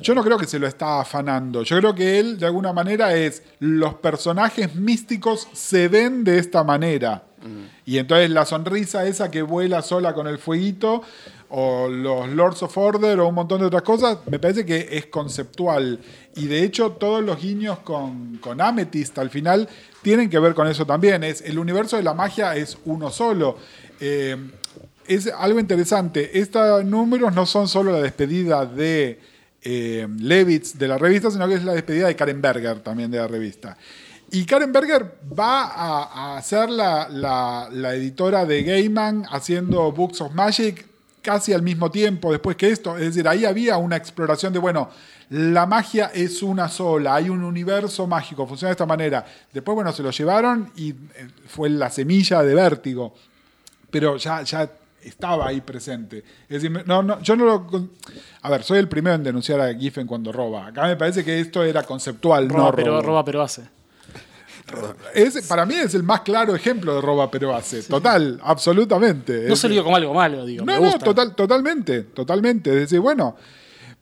[0.00, 1.62] yo no creo que se lo está afanando.
[1.62, 6.64] Yo creo que él, de alguna manera, es los personajes místicos se ven de esta
[6.64, 7.22] manera.
[7.84, 11.02] Y entonces la sonrisa esa que vuela sola con el fueguito,
[11.50, 15.06] o los Lords of Order, o un montón de otras cosas, me parece que es
[15.06, 16.00] conceptual.
[16.36, 19.68] Y de hecho, todos los guiños con, con Amethyst al final
[20.02, 21.22] tienen que ver con eso también.
[21.24, 23.56] Es, el universo de la magia es uno solo.
[24.00, 24.36] Eh,
[25.06, 26.38] es algo interesante.
[26.40, 29.20] Estos números no son solo la despedida de
[29.62, 33.18] eh, Levitz de la revista, sino que es la despedida de Karen Berger también de
[33.18, 33.76] la revista.
[34.30, 40.20] Y Karen Berger va a, a ser la, la- la editora de Gaiman haciendo Books
[40.22, 40.86] of Magic
[41.24, 42.96] casi al mismo tiempo después que esto.
[42.96, 44.90] Es decir, ahí había una exploración de, bueno,
[45.30, 49.24] la magia es una sola, hay un universo mágico, funciona de esta manera.
[49.52, 50.96] Después, bueno, se lo llevaron y eh,
[51.48, 53.14] fue la semilla de vértigo
[53.94, 54.68] pero ya, ya
[55.04, 56.24] estaba ahí presente.
[56.48, 57.88] Es decir, no, no, yo no lo.
[58.42, 60.66] A ver, soy el primero en denunciar a Giffen cuando roba.
[60.66, 63.62] Acá me parece que esto era conceptual, Roba, no pero, roba, pero hace.
[65.14, 67.82] Es, para mí es el más claro ejemplo de roba, pero hace.
[67.82, 69.46] Total, absolutamente.
[69.48, 70.64] No se lo digo como algo malo, digo.
[70.64, 72.70] no, me no, total, totalmente, totalmente.
[72.70, 73.36] Es decir, bueno,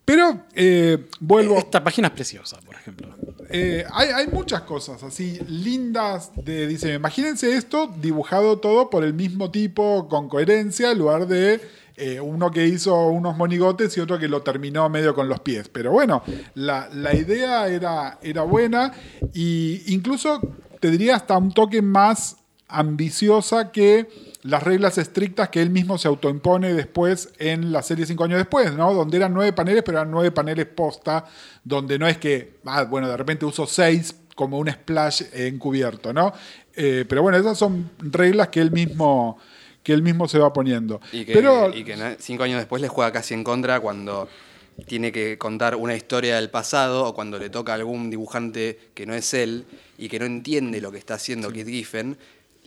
[0.04, 1.58] Pero eh, vuelvo.
[1.58, 3.08] Esta página es preciosa, por ejemplo.
[3.50, 6.94] Eh, hay, hay muchas cosas así lindas de diseño.
[6.94, 11.60] Imagínense esto dibujado todo por el mismo tipo, con coherencia, en lugar de
[11.96, 15.68] eh, uno que hizo unos monigotes y otro que lo terminó medio con los pies.
[15.68, 16.22] Pero bueno,
[16.54, 18.92] la, la idea era, era buena
[19.32, 20.40] y incluso
[20.80, 22.36] te diría hasta un toque más
[22.68, 24.08] ambiciosa que
[24.42, 28.74] las reglas estrictas que él mismo se autoimpone después en la serie cinco años después,
[28.74, 28.92] ¿no?
[28.92, 31.24] Donde eran nueve paneles, pero eran nueve paneles posta,
[31.62, 36.32] donde no es que, ah, bueno, de repente uso seis como un splash encubierto, ¿no?
[36.74, 39.38] Eh, pero bueno, esas son reglas que él mismo
[39.82, 41.00] que él mismo se va poniendo.
[41.12, 44.28] Y que, pero y que cinco años después le juega casi en contra cuando
[44.86, 49.04] tiene que contar una historia del pasado o cuando le toca a algún dibujante que
[49.06, 49.64] no es él
[49.98, 52.16] y que no entiende lo que está haciendo Kit Giffen,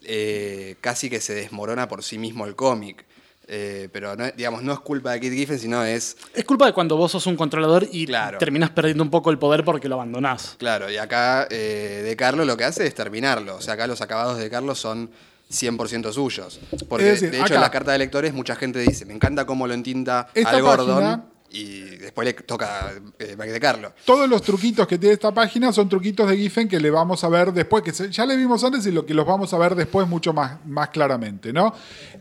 [0.04, 3.06] eh, casi que se desmorona por sí mismo el cómic.
[3.48, 6.74] Eh, pero no, digamos, no es culpa de Kit Giffen, sino es Es culpa de
[6.74, 8.40] cuando vos sos un controlador y Claro.
[8.40, 10.56] terminás perdiendo un poco el poder porque lo abandonás.
[10.58, 13.56] Claro, y acá eh, De Carlos lo que hace es terminarlo.
[13.58, 15.12] O sea, acá los acabados de Carlos son
[15.52, 16.60] 100% suyos.
[16.90, 19.46] Porque, decir, de hecho, acá- en la carta de lectores mucha gente dice, me encanta
[19.46, 20.96] cómo lo entinta Esta al Gordon.
[20.96, 23.94] página- Y después le toca eh, De Carlos.
[24.04, 27.30] todos los truquitos que tiene esta página son truquitos de Giffen que le vamos a
[27.30, 30.06] ver después, que ya le vimos antes y lo que los vamos a ver después
[30.06, 31.74] mucho más, más claramente, ¿no?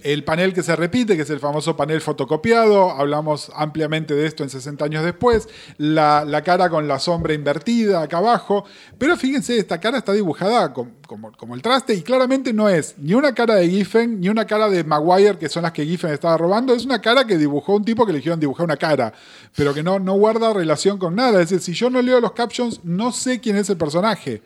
[0.02, 4.44] El panel que se repite, que es el famoso panel fotocopiado, hablamos ampliamente de esto
[4.44, 5.48] en 60 años después,
[5.78, 8.64] la, la cara con la sombra invertida acá abajo,
[8.98, 12.94] pero fíjense, esta cara está dibujada com- como, como el traste y claramente no es
[12.98, 16.12] ni una cara de Giffen, ni una cara de Maguire, que son las que Giffen
[16.12, 19.12] estaba robando, es una cara que dibujó un tipo que le dijeron dibujar una cara,
[19.54, 21.40] pero que no, no guarda relación con nada.
[21.42, 24.42] Es decir, si yo no leo los captions, no sé quién es el personaje.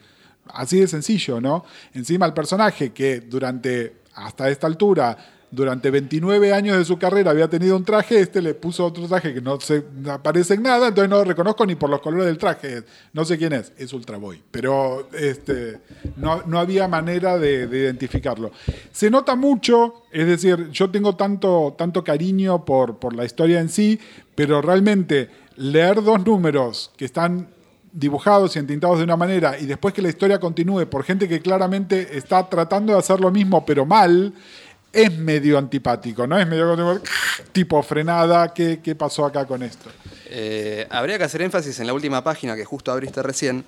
[0.47, 1.65] Así de sencillo, ¿no?
[1.93, 5.17] Encima el personaje que durante, hasta esta altura,
[5.51, 9.33] durante 29 años de su carrera había tenido un traje, este le puso otro traje
[9.33, 12.39] que no, se, aparece en nada, entonces no lo reconozco ni por los colores del
[12.39, 12.83] traje.
[13.13, 14.43] No sé quién es, es Ultra Boy.
[14.51, 15.81] Pero este,
[16.17, 18.51] no, no había manera de, de identificarlo.
[18.93, 23.69] Se nota mucho, es decir, yo tengo tanto, tanto cariño por, por la historia en
[23.69, 23.99] sí,
[24.35, 27.49] pero realmente leer dos números que están
[27.93, 31.41] dibujados y entintados de una manera y después que la historia continúe por gente que
[31.41, 34.35] claramente está tratando de hacer lo mismo pero mal,
[34.93, 36.39] es medio antipático, ¿no?
[36.39, 37.03] Es medio
[37.53, 39.91] tipo frenada, ¿qué, qué pasó acá con esto?
[40.27, 43.65] Eh, habría que hacer énfasis en la última página que justo abriste recién,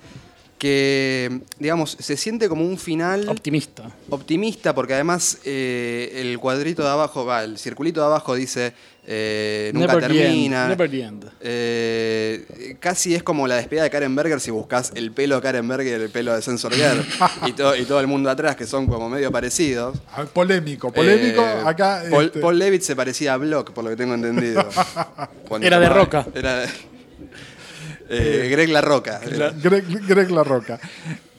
[0.59, 3.91] que, digamos, se siente como un final Optimista.
[4.11, 8.75] optimista, porque además eh, el cuadrito de abajo, va, el circulito de abajo dice
[9.13, 10.69] eh, nunca Never the end, termina.
[10.69, 11.25] never the end.
[11.41, 15.67] Eh, casi es como la despedida de Karen Berger si buscas el pelo de Karen
[15.67, 17.05] Berger y el pelo de Sensor Girl
[17.49, 19.99] y, to- y todo el mundo atrás, que son como medio parecidos.
[20.33, 21.43] Polémico, polémico.
[21.43, 22.05] Eh, acá.
[22.09, 24.65] Paul, este, Paul Levitt se parecía a Block, por lo que tengo entendido.
[25.49, 26.27] Cuando Era de Roca.
[26.33, 26.65] Era
[28.09, 29.21] eh, Greg La Roca.
[29.63, 30.79] Greg, Greg La Roca.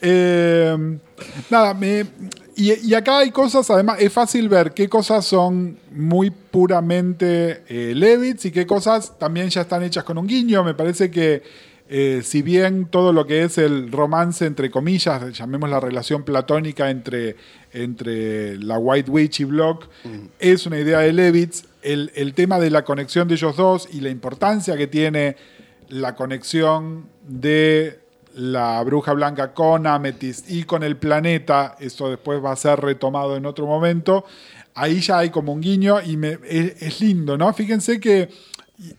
[0.00, 0.76] Eh,
[1.50, 2.04] nada, me,
[2.56, 7.94] y, y acá hay cosas, además, es fácil ver qué cosas son muy puramente eh,
[7.94, 10.62] Levitz y qué cosas también ya están hechas con un guiño.
[10.62, 11.42] Me parece que,
[11.88, 16.90] eh, si bien todo lo que es el romance, entre comillas, llamemos la relación platónica
[16.90, 17.36] entre,
[17.72, 19.88] entre la White Witch y Block,
[20.38, 21.64] es una idea de Levitz.
[21.82, 25.36] El, el tema de la conexión de ellos dos y la importancia que tiene
[25.88, 28.01] la conexión de
[28.34, 33.36] la bruja blanca con Amethyst y con el planeta, esto después va a ser retomado
[33.36, 34.24] en otro momento,
[34.74, 37.52] ahí ya hay como un guiño y es, es lindo, ¿no?
[37.52, 38.30] Fíjense que,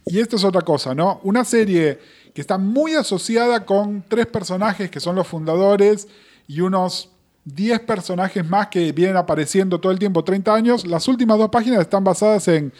[0.05, 1.19] y esto es otra cosa, ¿no?
[1.23, 1.99] Una serie
[2.33, 6.07] que está muy asociada con tres personajes que son los fundadores
[6.47, 7.09] y unos
[7.45, 11.81] 10 personajes más que vienen apareciendo todo el tiempo, 30 años, las últimas dos páginas
[11.81, 12.71] están basadas en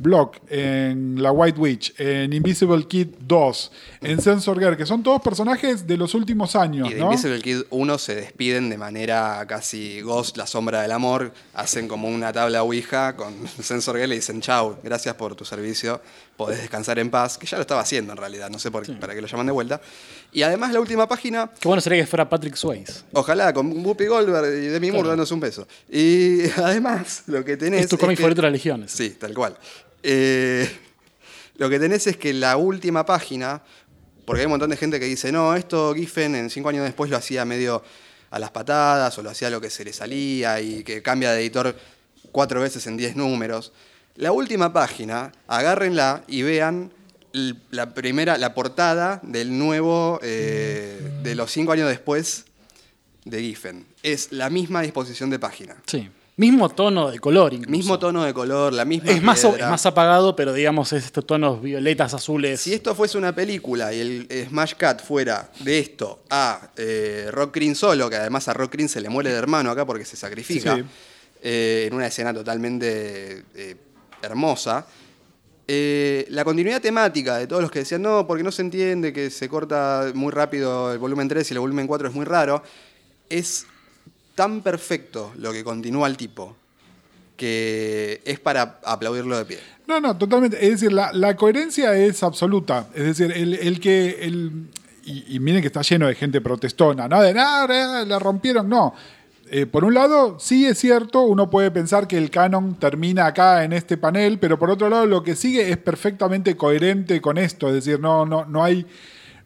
[0.00, 5.20] Block, en La White Witch, en Invisible Kid 2, en Sensor Girl, que son todos
[5.20, 7.06] personajes de los últimos años, Y de ¿no?
[7.06, 11.32] Invisible Kid 1 se despiden de manera casi Ghost, la sombra del amor.
[11.54, 16.00] Hacen como una tabla Ouija con Sensor Girl y dicen, chau, gracias por tu servicio,
[16.36, 19.14] podés descansar en paz, que ya lo estaba haciendo en realidad, no sé por, para
[19.14, 19.80] qué lo llaman de vuelta.
[20.32, 23.02] Y además la última página, Qué bueno sería que fuera Patrick Swayze.
[23.12, 25.08] ojalá con Whoopi Goldberg y Demi Moore Claro.
[25.10, 25.66] dándose un beso.
[25.90, 27.82] Y además lo que tenés...
[27.82, 28.90] Es tu cómic favorito de las legiones.
[28.92, 29.56] Sí, tal cual.
[30.02, 30.70] Eh,
[31.56, 33.62] lo que tenés es que la última página,
[34.24, 37.10] porque hay un montón de gente que dice, no, esto Giffen en cinco años después
[37.10, 37.82] lo hacía medio
[38.30, 41.40] a las patadas o lo hacía lo que se le salía y que cambia de
[41.40, 41.76] editor
[42.32, 43.72] cuatro veces en diez números.
[44.16, 46.92] La última página, agárrenla y vean
[47.70, 52.44] la primera, la portada del nuevo, eh, de los cinco años después
[53.24, 53.86] de Giffen.
[54.02, 55.76] Es la misma disposición de página.
[55.86, 56.08] Sí.
[56.40, 57.70] Mismo tono de color, incluso.
[57.70, 59.10] Mismo tono de color, la misma.
[59.10, 59.66] Es más, piedra.
[59.66, 62.58] es más apagado, pero digamos, es estos tonos violetas, azules.
[62.62, 67.28] Si esto fuese una película y el eh, Smash Cat fuera de esto a eh,
[67.30, 70.06] Rock Green solo, que además a Rock Green se le muere de hermano acá porque
[70.06, 70.84] se sacrifica, Sí.
[71.42, 73.76] eh, en una escena totalmente eh,
[74.22, 74.86] hermosa,
[75.68, 79.28] eh, la continuidad temática de todos los que decían no, porque no se entiende que
[79.28, 82.62] se corta muy rápido el volumen 3 y el volumen 4 es muy raro,
[83.28, 83.66] es
[84.40, 86.56] tan perfecto lo que continúa el tipo
[87.36, 89.58] que es para aplaudirlo de pie.
[89.86, 90.56] No, no, totalmente.
[90.64, 92.86] Es decir, la, coherencia es absoluta.
[92.94, 94.16] Es decir, el, el que.
[94.22, 94.70] El,
[95.04, 97.20] y, y miren que está lleno de gente protestona, ¿no?
[97.20, 98.66] De nada, la rompieron.
[98.66, 98.94] No.
[99.50, 103.62] Eh, por un lado, sí es cierto, uno puede pensar que el canon termina acá
[103.62, 107.68] en este panel, pero por otro lado, lo que sigue es perfectamente coherente con esto.
[107.68, 108.86] Es decir, no, no, no hay.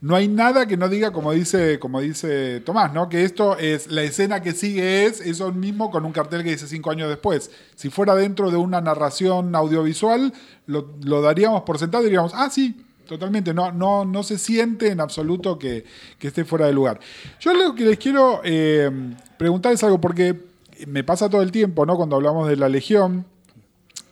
[0.07, 3.09] No hay nada que no diga, como dice, como dice Tomás, ¿no?
[3.09, 6.67] Que esto es, la escena que sigue es eso mismo con un cartel que dice
[6.67, 7.51] cinco años después.
[7.75, 10.35] Si fuera dentro de una narración audiovisual,
[10.67, 12.77] lo, lo daríamos por sentado y diríamos, ah, sí,
[13.09, 13.55] totalmente.
[13.55, 15.85] No, no, no se siente en absoluto que,
[16.19, 17.01] que esté fuera de lugar.
[17.41, 18.91] Yo lo que les quiero eh,
[19.39, 20.39] preguntar es algo, porque
[20.87, 21.97] me pasa todo el tiempo, ¿no?
[21.97, 23.25] Cuando hablamos de la Legión.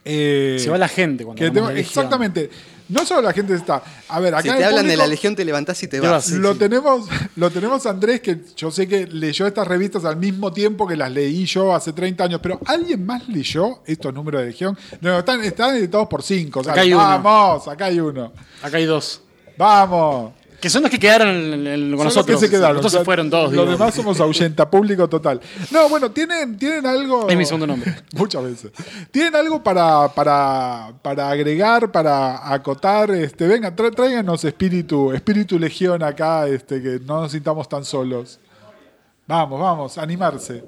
[0.07, 1.91] eh, Se va la gente cuando que hablamos tengo- de Legión.
[2.05, 2.51] Exactamente.
[2.93, 3.83] No solo la gente está.
[4.09, 6.27] A ver, acá Si el te hablan de la Legión, te levantás y te vas.
[6.27, 6.59] Sí, lo, sí.
[6.59, 10.87] Tenemos, lo tenemos a Andrés, que yo sé que leyó estas revistas al mismo tiempo
[10.87, 14.79] que las leí yo hace 30 años, pero ¿alguien más leyó estos números de Legión?
[15.01, 16.61] No, están, están editados por 5.
[16.61, 17.03] Acá hay uno.
[17.03, 18.33] vamos, acá hay uno.
[18.63, 19.23] Acá hay dos.
[19.57, 20.42] Vamos.
[20.63, 22.41] Que son los que quedaron en- en- con Son los nosotros.
[22.41, 22.77] que se quedaron.
[22.77, 23.53] Nosotros O sea, se fueron todos.
[23.53, 23.73] Los digo.
[23.79, 25.41] demás somos ahuyenta público total.
[25.73, 27.29] No, bueno, tienen, tienen algo.
[27.29, 27.93] Es mi segundo nombre.
[28.15, 28.71] Muchas veces.
[29.11, 33.11] ¿Tienen algo para, para, para agregar, para acotar?
[33.11, 38.39] Este, venga, tra- tráiganos espíritu, espíritu legión acá, este, que no nos sintamos tan solos.
[39.27, 40.63] Vamos, vamos, animarse.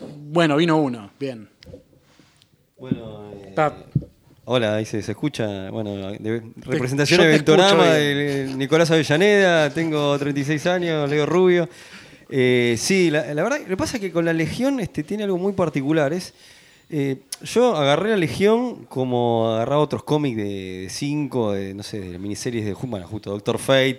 [0.00, 1.10] Bueno, vino uno.
[1.18, 1.48] Bien.
[2.78, 3.72] Bueno, eh, Está-
[4.46, 5.70] hola, ahí se, se escucha.
[5.70, 11.68] Bueno, de- representación de Ventorama, de Nicolás Avellaneda, tengo 36 años, Leo Rubio.
[12.28, 15.24] Eh, sí, la, la verdad, lo que pasa es que con la Legión este, tiene
[15.24, 16.12] algo muy particular.
[16.12, 16.34] Es,
[16.90, 22.18] eh, yo agarré la Legión como agarraba otros cómics de 5, de, no sé, de
[22.18, 23.98] miniseries de bueno, justo Doctor Fate,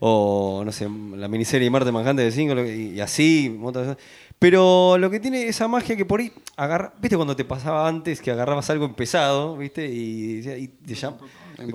[0.00, 3.96] o no sé, la miniserie de Marte Manjante de 5, y, y así, cosas.
[4.40, 8.20] Pero lo que tiene esa magia que por ahí agarra, ¿viste cuando te pasaba antes
[8.22, 9.86] que agarrabas algo empezado, ¿viste?
[9.86, 11.16] Y, y te llam-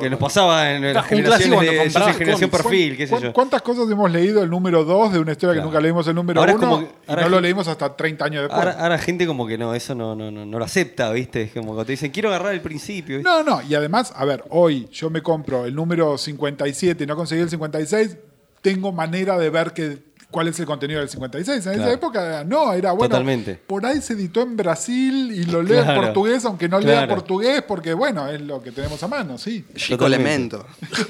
[0.02, 2.98] que nos pasaba en las Un clásico generaciones cuando de yo soy comprabas generación perfil,
[2.98, 3.34] qué sé ¿Cuán- yo.
[3.34, 6.40] ¿Cuántas cosas hemos leído el número 2 de una historia que nunca leímos el número
[6.40, 8.58] Ahora es 1 como que- y no lo leímos hasta 30 años después?
[8.60, 11.44] Ahora, ahora gente como que no, eso no, no, no, no lo acepta, ¿viste?
[11.44, 13.18] Es como cuando te dicen, quiero agarrar el principio.
[13.18, 13.30] ¿viste?
[13.30, 17.16] No, no, y además, a ver, hoy yo me compro el número 57 y no
[17.16, 18.18] conseguí el 56,
[18.64, 20.00] tengo manera de ver que,
[20.36, 21.66] cuál es el contenido del 56.
[21.66, 23.08] En esa época no, era bueno.
[23.08, 23.56] Totalmente.
[23.56, 27.16] Por ahí se editó en Brasil y lo leo en portugués, aunque no lea Claro.
[27.16, 29.64] portugués, porque bueno, es lo que tenemos a mano, sí.
[29.76, 30.06] Chico.
[30.06, 30.66] Elemento.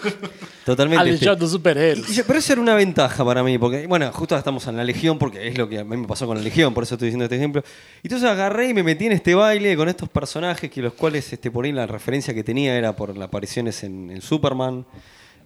[0.66, 1.02] Totalmente.
[1.02, 1.48] Al este.
[1.48, 2.24] superhéroes.
[2.28, 5.48] Pero eso era una ventaja para mí, porque, bueno, justo estamos en la Legión, porque
[5.48, 7.38] es lo que a mí me pasó con la Legión, por eso estoy diciendo este
[7.38, 7.64] ejemplo.
[8.04, 11.34] Y entonces agarré y me metí en este baile con estos personajes, que los cuales,
[11.34, 14.86] este, por ahí la referencia que tenía era por las apariciones en, en Superman.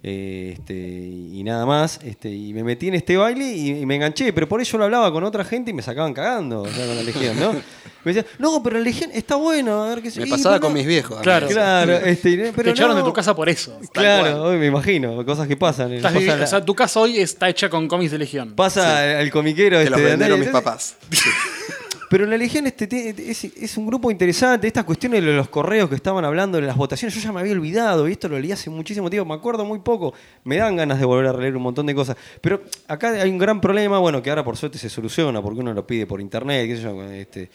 [0.02, 3.96] Eh, este, y nada más, este, y me metí en este baile y, y me
[3.96, 6.86] enganché, pero por eso lo hablaba con otra gente y me sacaban cagando o sea,
[6.86, 7.52] con la Legión, ¿no?
[8.02, 10.70] Me decían, no, pero la Legión está bueno, a ver qué sé Me pasaba con
[10.72, 10.78] no".
[10.78, 11.20] mis viejos.
[11.20, 11.46] Claro.
[11.48, 13.02] Claro, este, pero Te echaron no.
[13.02, 13.78] de tu casa por eso.
[13.92, 15.92] Claro, hoy me imagino, cosas que pasan.
[15.92, 18.54] Estás Pasa la- o sea, tu casa hoy está hecha con cómics de Legión.
[18.54, 20.96] Pasa al comiquero Que este, vendieron mis papás.
[22.10, 24.66] Pero la Legión este, es, es un grupo interesante.
[24.66, 27.52] Estas cuestiones de los correos que estaban hablando, de las votaciones, yo ya me había
[27.52, 28.08] olvidado.
[28.08, 29.28] Y esto lo leí hace muchísimo tiempo.
[29.28, 30.12] Me acuerdo muy poco.
[30.42, 32.16] Me dan ganas de volver a releer un montón de cosas.
[32.40, 35.72] Pero acá hay un gran problema, bueno, que ahora por suerte se soluciona porque uno
[35.72, 37.00] lo pide por internet, qué sé yo.
[37.04, 37.48] Este,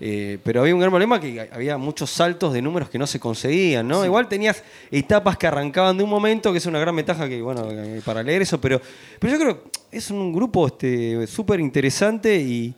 [0.00, 3.20] eh, pero había un gran problema que había muchos saltos de números que no se
[3.20, 4.04] conseguían, ¿no?
[4.04, 7.68] Igual tenías etapas que arrancaban de un momento, que es una gran ventaja que, bueno,
[8.04, 8.80] para leer eso, pero,
[9.20, 12.74] pero yo creo que es un grupo este, súper interesante y,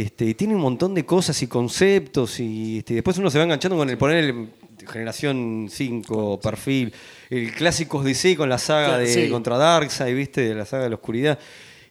[0.00, 3.76] este, tiene un montón de cosas y conceptos y este, después uno se va enganchando
[3.76, 4.48] con el poner el
[4.86, 6.92] generación 5, perfil,
[7.30, 9.28] el clásicos DC con la saga Claro, de sí.
[9.30, 10.42] contra Darkseid, ¿viste?
[10.48, 11.38] De la saga de la oscuridad.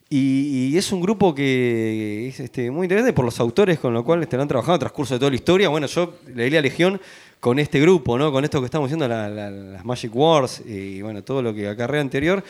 [0.08, 4.04] Y, y es un grupo que es este, muy interesante por los autores con los
[4.04, 5.68] cuales estarán trabajando a transcurso de toda la historia.
[5.68, 7.00] Bueno, yo leí la Legión
[7.40, 8.30] con este grupo, ¿no?
[8.30, 11.68] Con esto que estamos haciendo, la- la- las Magic Wars y bueno, todo lo que
[11.68, 12.42] acarrea anterior.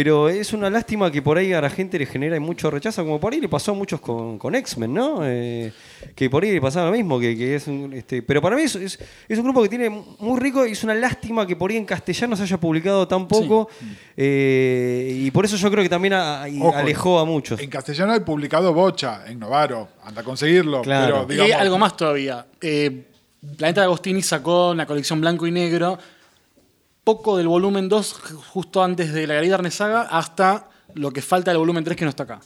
[0.00, 3.18] Pero es una lástima que por ahí a la gente le genera mucho rechazo, como
[3.18, 5.22] por ahí le pasó a muchos con, con X-Men, ¿no?
[5.24, 5.72] Eh,
[6.14, 8.62] que por ahí le pasaba lo mismo, que, que es un, este, pero para mí
[8.62, 8.96] es, es-
[9.28, 11.84] es un grupo que tiene muy rico y es una lástima que por ahí en
[11.84, 13.68] castellano se haya publicado tan poco
[14.16, 17.58] eh, y por eso yo creo que también a- y Ojo, alejó a muchos.
[17.60, 19.88] En castellano hay publicado Bocha, en Novaro.
[20.04, 20.82] Anda a conseguirlo.
[20.82, 21.24] Claro.
[21.26, 22.46] Pero, Y algo más todavía.
[22.60, 23.02] Eh,
[23.56, 25.98] Planeta de Agostini sacó una colección blanco y negro,
[27.08, 28.12] poco del volumen 2,
[28.52, 32.10] justo antes de la Garida Arnesaga, hasta lo que falta del volumen 3 que no
[32.10, 32.38] está acá.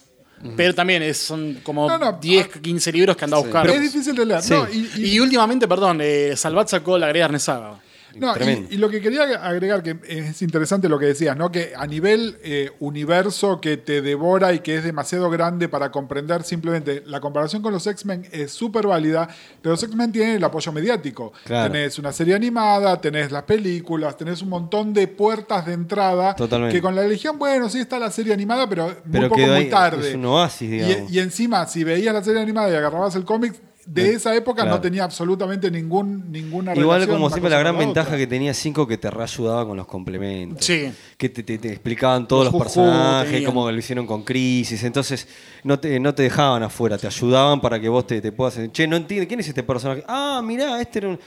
[0.55, 3.69] Pero también es- son como No, no, 10, 15 libros que anda a buscar.
[3.69, 4.41] Es difícil de leer.
[4.49, 7.75] No, y- y- Y últimamente, perdón, eh, Salvat sacó la Garida Arnesaga.
[8.15, 8.67] No, Tremendo.
[8.71, 11.51] y, y lo que quería agregar, que es interesante lo que decías, ¿no?
[11.51, 16.43] Que a nivel eh, universo que te devora y que es demasiado grande para comprender
[16.43, 19.27] simplemente la comparación con los X-Men es súper válida,
[19.61, 21.33] pero los X-Men tienen el apoyo mediático.
[21.45, 21.71] Claro.
[21.71, 26.35] Tenés una serie animada, tenés las películas, tenés un montón de puertas de entrada.
[26.35, 26.75] Totalmente.
[26.75, 29.49] Que con la Legión, bueno, sí está la serie animada, pero muy Pero poco, muy
[29.49, 30.09] ahí, tarde.
[30.09, 31.11] es un oasis, digamos.
[31.11, 33.53] Y, y encima, si veías la serie animada y agarrabas el cómic,
[33.85, 34.77] de esa época Claro.
[34.77, 38.53] no tenía absolutamente ningún, ninguna Igual relación como siempre la gran la ventaja que tenía
[38.53, 40.65] 5 que te reayudaba con los complementos.
[40.65, 40.91] Sí.
[41.17, 44.83] Que te, te- te explicaban todos Los personajes, cómo lo hicieron con Crisis.
[44.83, 45.27] Entonces
[45.63, 48.59] no te, no te dejaban afuera, te ayudaban para que vos te, te puedas...
[48.71, 50.03] Che, no entiendo, ¿quién es este personaje?
[50.07, 51.19] Ah, mirá, este era un...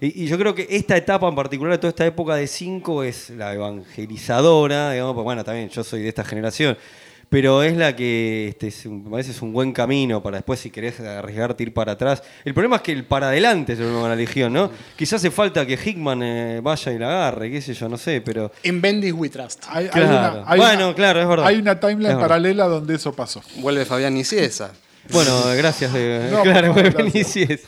[0.00, 3.30] Y, y yo creo que esta etapa en particular, toda esta época de 5 es
[3.30, 6.76] la evangelizadora, digamos, pues bueno, también yo soy de esta generación,
[7.28, 10.60] pero es la que este, es un- me parece es un buen camino para después
[10.60, 12.22] si querés arriesgarte ir para atrás.
[12.44, 14.70] El problema es que el para adelante es el problema con la Legión, ¿no?
[14.96, 18.20] Quizás hace falta que Hickman eh, vaya y la agarre, qué sé yo, no sé,
[18.20, 18.52] pero...
[18.62, 19.64] En Bendis We Trust.
[19.68, 20.40] Hay, hay Claro.
[20.40, 21.46] una, hay Bueno, una- claro, es verdad.
[21.46, 22.20] Hay una timeline Es verdad.
[22.28, 23.42] paralela donde eso pasó.
[23.56, 24.72] Vuelve Fabián Niciesa.
[25.10, 25.92] Bueno, gracias.
[25.94, 27.04] eh, No, claro, gracias.
[27.12, 27.60] Vinicius.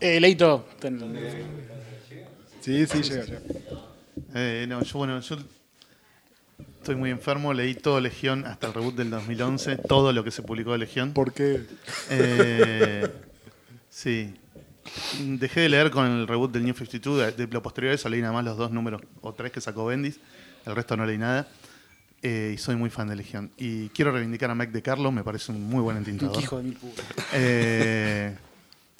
[0.00, 0.98] Eh, Leito, ten-
[2.60, 3.40] Sí, sí, llega, llega.
[4.34, 5.36] Eh, no, yo, bueno, yo
[6.88, 10.42] estoy muy enfermo, leí todo Legión hasta el reboot del 2011, todo lo que se
[10.42, 11.12] publicó de Legión.
[11.12, 11.60] Porque
[12.08, 13.06] Eh,
[13.90, 14.32] sí.
[15.20, 18.08] Dejé de leer con el reboot del New 52, de, de lo posterior a eso
[18.08, 20.18] leí nada más los dos números o tres que sacó Bendis,
[20.64, 21.46] el resto no leí nada.
[22.22, 23.50] Eh, y soy muy fan de Legión.
[23.58, 26.42] Y quiero reivindicar a Mike de Carlo, me parece un muy buen entintador.
[26.42, 27.02] hijo de mi puta.
[27.34, 28.34] Eh,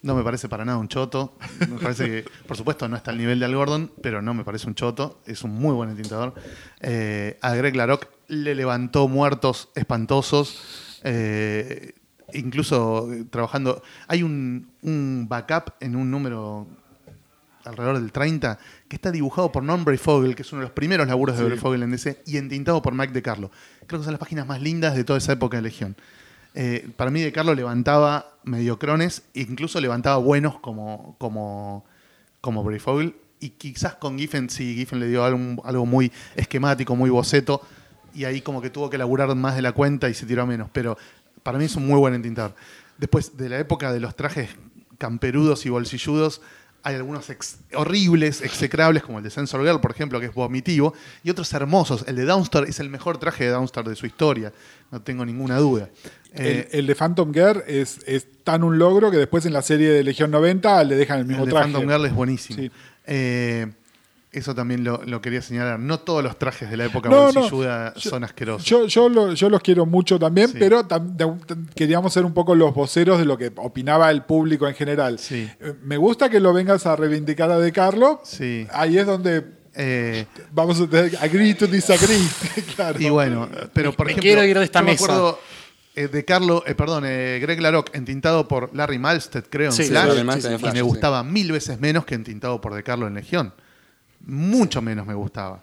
[0.02, 1.36] no me parece para nada un choto.
[1.68, 4.44] Me parece que, por supuesto, no está al nivel de Al Gordon, pero no me
[4.44, 5.20] parece un choto.
[5.26, 6.34] Es un muy buen entintador.
[6.80, 11.00] Eh, a Greg Larock le levantó muertos espantosos.
[11.04, 11.94] eh,
[12.32, 13.82] incluso trabajando.
[14.06, 16.66] Hay un, un backup en un número
[17.64, 21.06] alrededor del 30 que está dibujado por Norm Breyfogle, que es uno de los primeros
[21.06, 23.50] laburos de Breyfogle en DC, y entintado por Mike De Carlo.
[23.86, 25.96] Creo que son las páginas más lindas de toda esa época de Legión.
[26.60, 31.84] Eh, para mí De Carlo levantaba mediocrones, incluso levantaba buenos como, como,
[32.40, 32.68] como
[33.38, 37.62] y quizás con Giffen, sí, Giffen le dio algo, algo muy esquemático, muy boceto,
[38.12, 40.46] y ahí como que tuvo que laburar más de la cuenta y se tiró a
[40.46, 40.98] menos, pero
[41.44, 42.56] para mí es un muy buen entintador.
[42.96, 44.50] Después de la época de los trajes
[44.98, 46.40] camperudos y bolsilludos,
[46.88, 50.94] hay algunos ex- horribles, execrables, como el de Sensor Girl, por ejemplo, que es vomitivo,
[51.22, 52.04] y otros hermosos.
[52.06, 54.52] El de Downstar es el mejor traje de Downstar de su historia,
[54.90, 55.90] no tengo ninguna duda.
[56.34, 59.60] Eh, el, el de Phantom Girl es, es tan un logro que después en la
[59.62, 61.72] serie de Legión 90 le dejan el mismo el de traje.
[61.72, 62.58] Phantom Girl es buenísimo.
[62.62, 62.70] Sí.
[63.06, 63.66] Eh,
[64.38, 65.78] eso también lo, lo quería señalar.
[65.78, 67.32] No todos los trajes de la época No, no.
[67.32, 68.64] bolsilluda Yo- son asquerosos.
[68.66, 70.56] Yo, yo, lo- yo los quiero mucho también, Sí.
[70.58, 74.66] pero tam- de- queríamos ser un poco los voceros de lo que opinaba el público
[74.66, 75.18] en general.
[75.18, 75.48] Sí.
[75.60, 78.20] Eh, Me gusta que lo vengas a reivindicar a De Carlo.
[78.24, 78.66] Sí.
[78.72, 80.84] Ahí es donde Eh, vamos a
[81.24, 82.18] agree to disagree.
[82.74, 82.98] claro.
[83.00, 85.04] Y bueno, pero por Me ejemplo, quiero ir de esta yo me mesa.
[85.04, 85.38] acuerdo
[85.94, 89.84] eh, de Carlo, eh, perdón, eh, Greg Larock, entintado por Larry Malstead, creo, en Sí,
[89.84, 90.80] Flash, Malstead en y me sí.
[90.80, 93.52] gustaba mil veces menos que entintado por De Carlo en Legión.
[94.24, 95.60] Mucho menos me gustaba.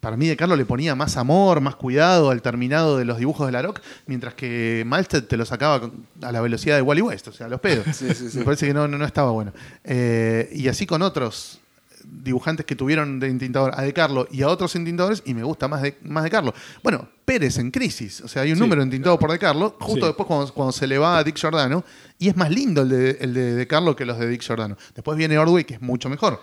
[0.00, 3.46] Para mí De Carlo le ponía más amor, más cuidado al terminado de los dibujos
[3.46, 5.90] de Larock, mientras que Malstead te lo sacaba
[6.22, 7.86] a la velocidad de Wally West, o sea, a los pedos.
[7.94, 8.38] Sí, sí, sí.
[8.38, 9.52] Me parece que no, no, no estaba bueno.
[9.84, 11.60] Eh, y así con otros
[12.04, 15.68] dibujantes que tuvieron de entintador a De Carlo y a otros entintadores y me gusta
[15.68, 16.52] más de, más de Carlo.
[16.82, 18.60] Bueno, Pérez en Crisis, o sea, hay un Sí.
[18.60, 20.06] número entintado por De Carlo, justo Sí.
[20.08, 21.84] después cuando, cuando se le va a Dick Giordano
[22.18, 24.76] y es más lindo el de, el de De Carlo que los de Dick Giordano.
[24.96, 26.40] Después viene Ordway que es mucho mejor.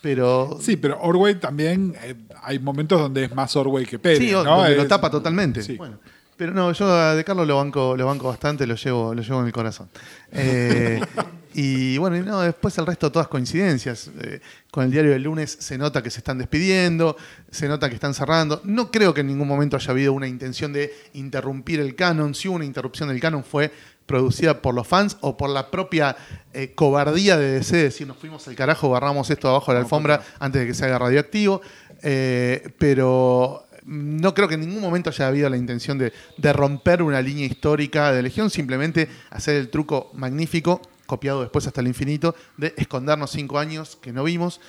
[0.00, 4.18] Pero Sí, pero Orway también eh, hay momentos donde es más Orway que Pérez.
[4.18, 5.62] Sí, lo tapa totalmente.
[5.62, 5.76] Sí.
[5.76, 5.98] Bueno,
[6.38, 9.40] pero no, yo a De Carlos lo banco, lo banco bastante, lo llevo, lo llevo
[9.40, 9.88] en el corazón.
[10.30, 11.00] Eh,
[11.54, 14.08] y bueno, y no, después el resto todas coincidencias.
[14.20, 14.40] Eh,
[14.70, 17.16] con el diario del lunes se nota que se están despidiendo,
[17.50, 18.60] se nota que están cerrando.
[18.62, 22.36] No creo que en ningún momento haya habido una intención de interrumpir el canon.
[22.36, 23.72] Si hubo una interrupción del canon fue
[24.08, 26.16] producida por los fans o por la propia
[26.54, 29.84] eh, cobardía de DC, de decir nos fuimos al carajo, barramos esto abajo de la
[29.84, 31.60] alfombra antes de que se haga radioactivo.
[32.02, 37.02] Eh, pero no creo que en ningún momento haya habido la intención de, de romper
[37.02, 42.34] una línea histórica de Legión, simplemente hacer el truco magnífico, copiado después hasta el infinito,
[42.56, 44.60] de escondernos cinco años que no vimos.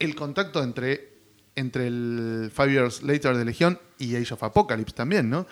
[0.00, 1.12] El contacto entre,
[1.54, 5.46] entre el Five Years Later de Legión y Age of Apocalypse también, ¿no?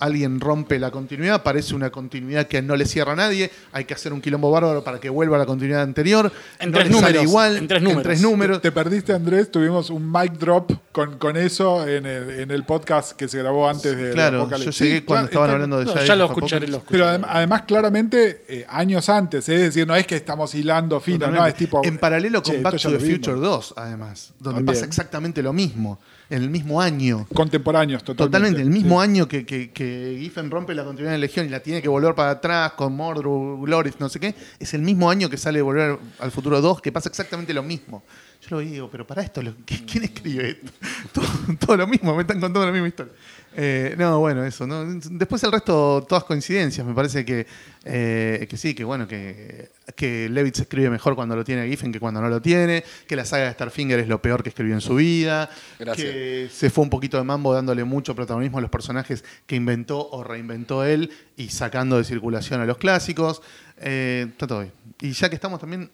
[0.00, 3.94] Alguien rompe la continuidad, parece una continuidad que no le cierra a nadie, hay que
[3.94, 6.30] hacer un quilombo bárbaro para que vuelva a la continuidad anterior.
[6.58, 8.20] En no tres números, igual, en tres números.
[8.20, 8.60] números.
[8.62, 9.50] Te perdiste, Andrés.
[9.50, 13.68] Tuvimos un mic drop con, con eso en el, en el podcast que se grabó
[13.68, 16.24] antes de Claro, yo llegué Sí, cuando claro, estaban está- hablando de No, ya lo
[16.26, 16.80] escucharé, lo.
[16.80, 17.22] Pero escucharé.
[17.24, 21.46] adem- además, claramente, eh, años antes, es decir, no es que estamos hilando fino, no,
[21.46, 21.82] es tipo.
[21.84, 22.98] en paralelo con che, Back to the.
[22.98, 24.66] Future 2, además, donde También.
[24.74, 25.98] pasa exactamente lo mismo,
[26.30, 27.26] en el mismo año.
[27.34, 28.30] Contemporáneos, totalmente.
[28.38, 29.08] Totalmente, el mismo Sí.
[29.10, 32.14] año que, que, que Giffen rompe la continuidad de Legión y la tiene que volver
[32.14, 35.98] para atrás con Mordru, Gloris, no sé qué, es el mismo año que sale Volver
[36.18, 38.02] al Futuro 2, que pasa exactamente lo mismo.
[38.42, 40.72] Yo lo digo, pero para esto, lo- ¿qui- ¿quién escribe esto?
[41.12, 41.26] todo,
[41.58, 43.12] todo lo mismo, me están contando la misma historia.
[43.56, 44.66] Eh, no, bueno, eso.
[44.66, 44.84] ¿no?
[44.84, 46.84] Después el resto, todas coincidencias.
[46.86, 47.46] Me parece que,
[47.84, 51.92] eh, que sí, que bueno, que, que Levitz escribe mejor cuando lo tiene a Giffen
[51.92, 54.74] que cuando no lo tiene, que la saga de Starfinger es lo peor que escribió
[54.74, 55.48] en su vida,
[55.78, 56.10] Gracias.
[56.10, 60.08] que se fue un poquito de mambo dándole mucho protagonismo a los personajes que inventó
[60.10, 63.40] o reinventó él y sacando de circulación a los clásicos.
[63.78, 64.72] Eh, está todo bien.
[65.00, 65.90] Y ya que estamos también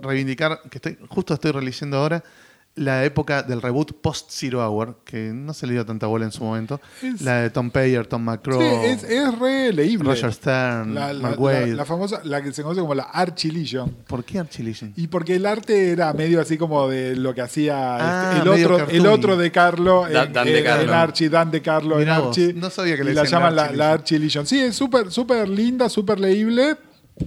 [0.00, 2.22] reivindicar, que estoy, justo estoy releyendo ahora,
[2.76, 6.32] la época del reboot post Zero Hour, que no se le dio tanta bola en
[6.32, 6.80] su momento.
[7.02, 10.08] Es- la de Tom Payer, Tom McCraw, Sí, es, es re leíble.
[10.08, 11.74] Roger Stern, La, la- Mark la- Waid.
[11.74, 13.94] la famosa, la que se conoce como la Archie Legion.
[14.06, 14.92] ¿Por qué Archie Legion?
[14.96, 18.48] Y porque el arte era medio así como de lo que hacía Ah, este, el,
[18.70, 20.82] otro, el otro de Carlo en, Da- de en- Carlo.
[20.84, 22.54] en Archie, Dan de Carlo Mirá en vos, Archie.
[22.54, 24.46] no sabía que le y la llaman la Legion.
[24.46, 26.76] Sí, es súper súper linda, súper leíble.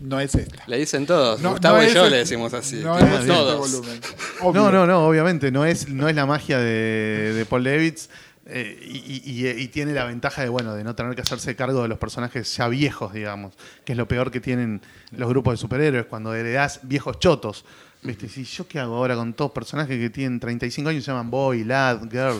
[0.02, 0.64] No es esta.
[0.68, 1.42] Le dicen todos.
[1.42, 2.78] No, Gustavo no y es yo el- le decimos así.
[2.84, 3.72] No es este todos.
[3.72, 4.00] volumen.
[4.42, 4.62] Obvio.
[4.64, 8.10] No, no, no, obviamente, no es, no es la magia de, de Paul Levitz.
[8.46, 11.82] eh, y, y- y tiene la ventaja de bueno de no tener que hacerse cargo
[11.82, 13.54] de los personajes ya viejos, digamos,
[13.86, 14.82] que es lo peor que tienen
[15.12, 17.64] los grupos de superhéroes cuando heredás viejos chotos.
[18.02, 18.28] ¿Viste?
[18.28, 21.32] Si yo qué hago ahora con todos personajes que tienen 35 años y se llaman
[21.32, 22.38] boy, lad, girl.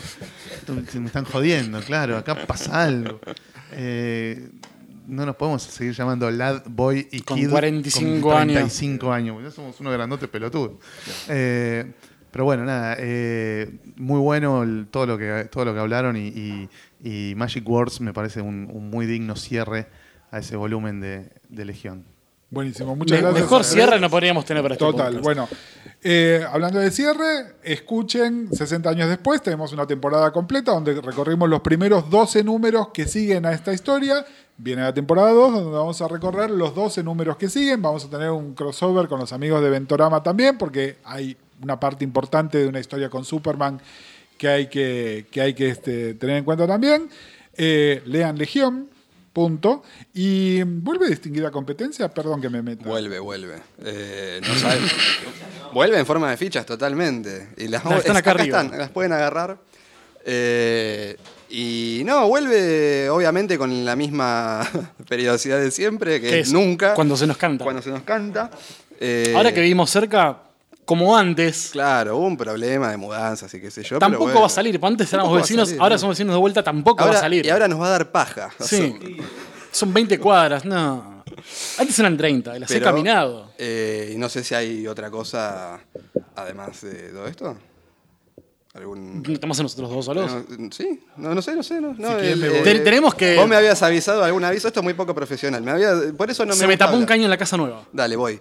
[1.00, 3.18] Me están jodiendo, claro, acá pasa algo.
[3.72, 4.50] Eh,
[5.06, 8.54] no nos podemos seguir llamando lad, boy y Con kid 45 con años.
[8.54, 9.34] 35 años.
[9.34, 10.72] porque ya somos unos grandotes pelotudos.
[11.28, 11.92] Eh,
[12.30, 16.28] pero bueno, nada, eh, muy bueno el- todo, lo que, todo lo que hablaron y,
[16.28, 16.68] y-
[17.02, 19.86] y Magic Words me parece un, un muy digno cierre
[20.30, 22.04] a ese volumen de, de Legión.
[22.50, 23.42] Buenísimo, muchas Me- gracias.
[23.42, 23.72] mejor Andrés.
[23.72, 25.24] cierre no podríamos tener para este Total, podcast.
[25.24, 25.48] bueno.
[26.06, 31.62] Eh, hablando de cierre, escuchen 60 años después, tenemos una temporada completa donde recorrimos los
[31.62, 34.26] primeros 12 números que siguen a esta historia.
[34.58, 37.80] Viene la temporada 2, donde vamos a recorrer los 12 números que siguen.
[37.80, 42.04] Vamos a tener un crossover con los amigos de Ventorama también, porque hay una parte
[42.04, 43.80] importante de una historia con Superman
[44.36, 47.08] que hay que, que, hay que este, tener en cuenta también.
[47.56, 48.90] Eh, lean Legión,
[49.34, 49.82] punto.
[50.14, 52.88] Y vuelve distinguida competencia, perdón que me meta.
[52.88, 53.56] Vuelve, vuelve.
[53.84, 54.80] Eh, no sabe-
[55.74, 57.48] vuelve en forma de fichas totalmente.
[57.58, 58.62] Y las, Las están acá arriba.
[58.62, 59.58] están, las pueden agarrar.
[60.24, 61.16] Eh,
[61.50, 64.66] y no, vuelve obviamente con la misma
[65.08, 66.94] periodicidad de siempre, que Que es es nunca.
[66.94, 67.62] cuando se nos canta.
[67.64, 68.50] Cuando se nos canta.
[69.00, 70.38] Eh, Ahora que vivimos cerca,
[70.84, 73.88] como antes, Claro, hubo un problema de mudanzas y qué sé yo.
[73.90, 74.40] pero tampoco bueno.
[74.40, 74.78] va a salir.
[74.78, 75.98] Porque Antes éramos vecinos, salir, ahora no.
[75.98, 77.46] somos vecinos de vuelta, tampoco Ahora- va a salir.
[77.46, 78.50] Y ahora nos va a dar paja.
[78.60, 78.94] Sí.
[79.70, 81.24] Son 20 cuadras, no.
[81.78, 83.50] Antes eran 30, y las he pero, caminado.
[83.58, 85.80] eh, y no sé si hay otra cosa
[86.36, 87.56] además de todo esto.
[88.74, 90.32] ¿Algún, Estamos nosotros dos solos.
[90.58, 91.80] No, sí, no, no sé, no sé.
[91.80, 94.94] No, el, eh, Ten- tenemos que- Vos me habías avisado algún aviso, esto es muy
[94.94, 95.62] poco profesional.
[95.62, 97.84] Me había, por eso no me Se me tapó un caño en la casa nueva.
[97.92, 98.40] Dale, voy.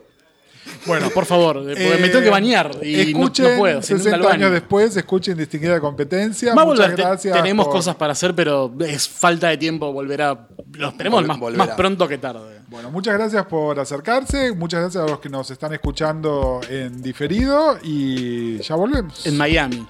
[0.85, 3.81] Bueno, Por favor, eh, porque me Eh, tengo que bañar y escuchen no, puedo.
[3.81, 4.33] se inunda 60 el baño.
[4.47, 6.53] años después, escuchen Distinguida Competencia.
[6.53, 7.35] Va a Muchas volver, te- gracias.
[7.37, 9.91] tenemos por- cosas para hacer, pero es falta de tiempo.
[9.93, 10.47] Volverá.
[10.73, 11.65] Lo esperemos más, volverá.
[11.65, 12.61] más pronto que tarde.
[12.67, 14.51] Bueno, muchas gracias por acercarse.
[14.53, 17.77] Muchas gracias a los que nos están escuchando en diferido.
[17.83, 19.25] Y ya volvemos.
[19.25, 19.85] En Miami.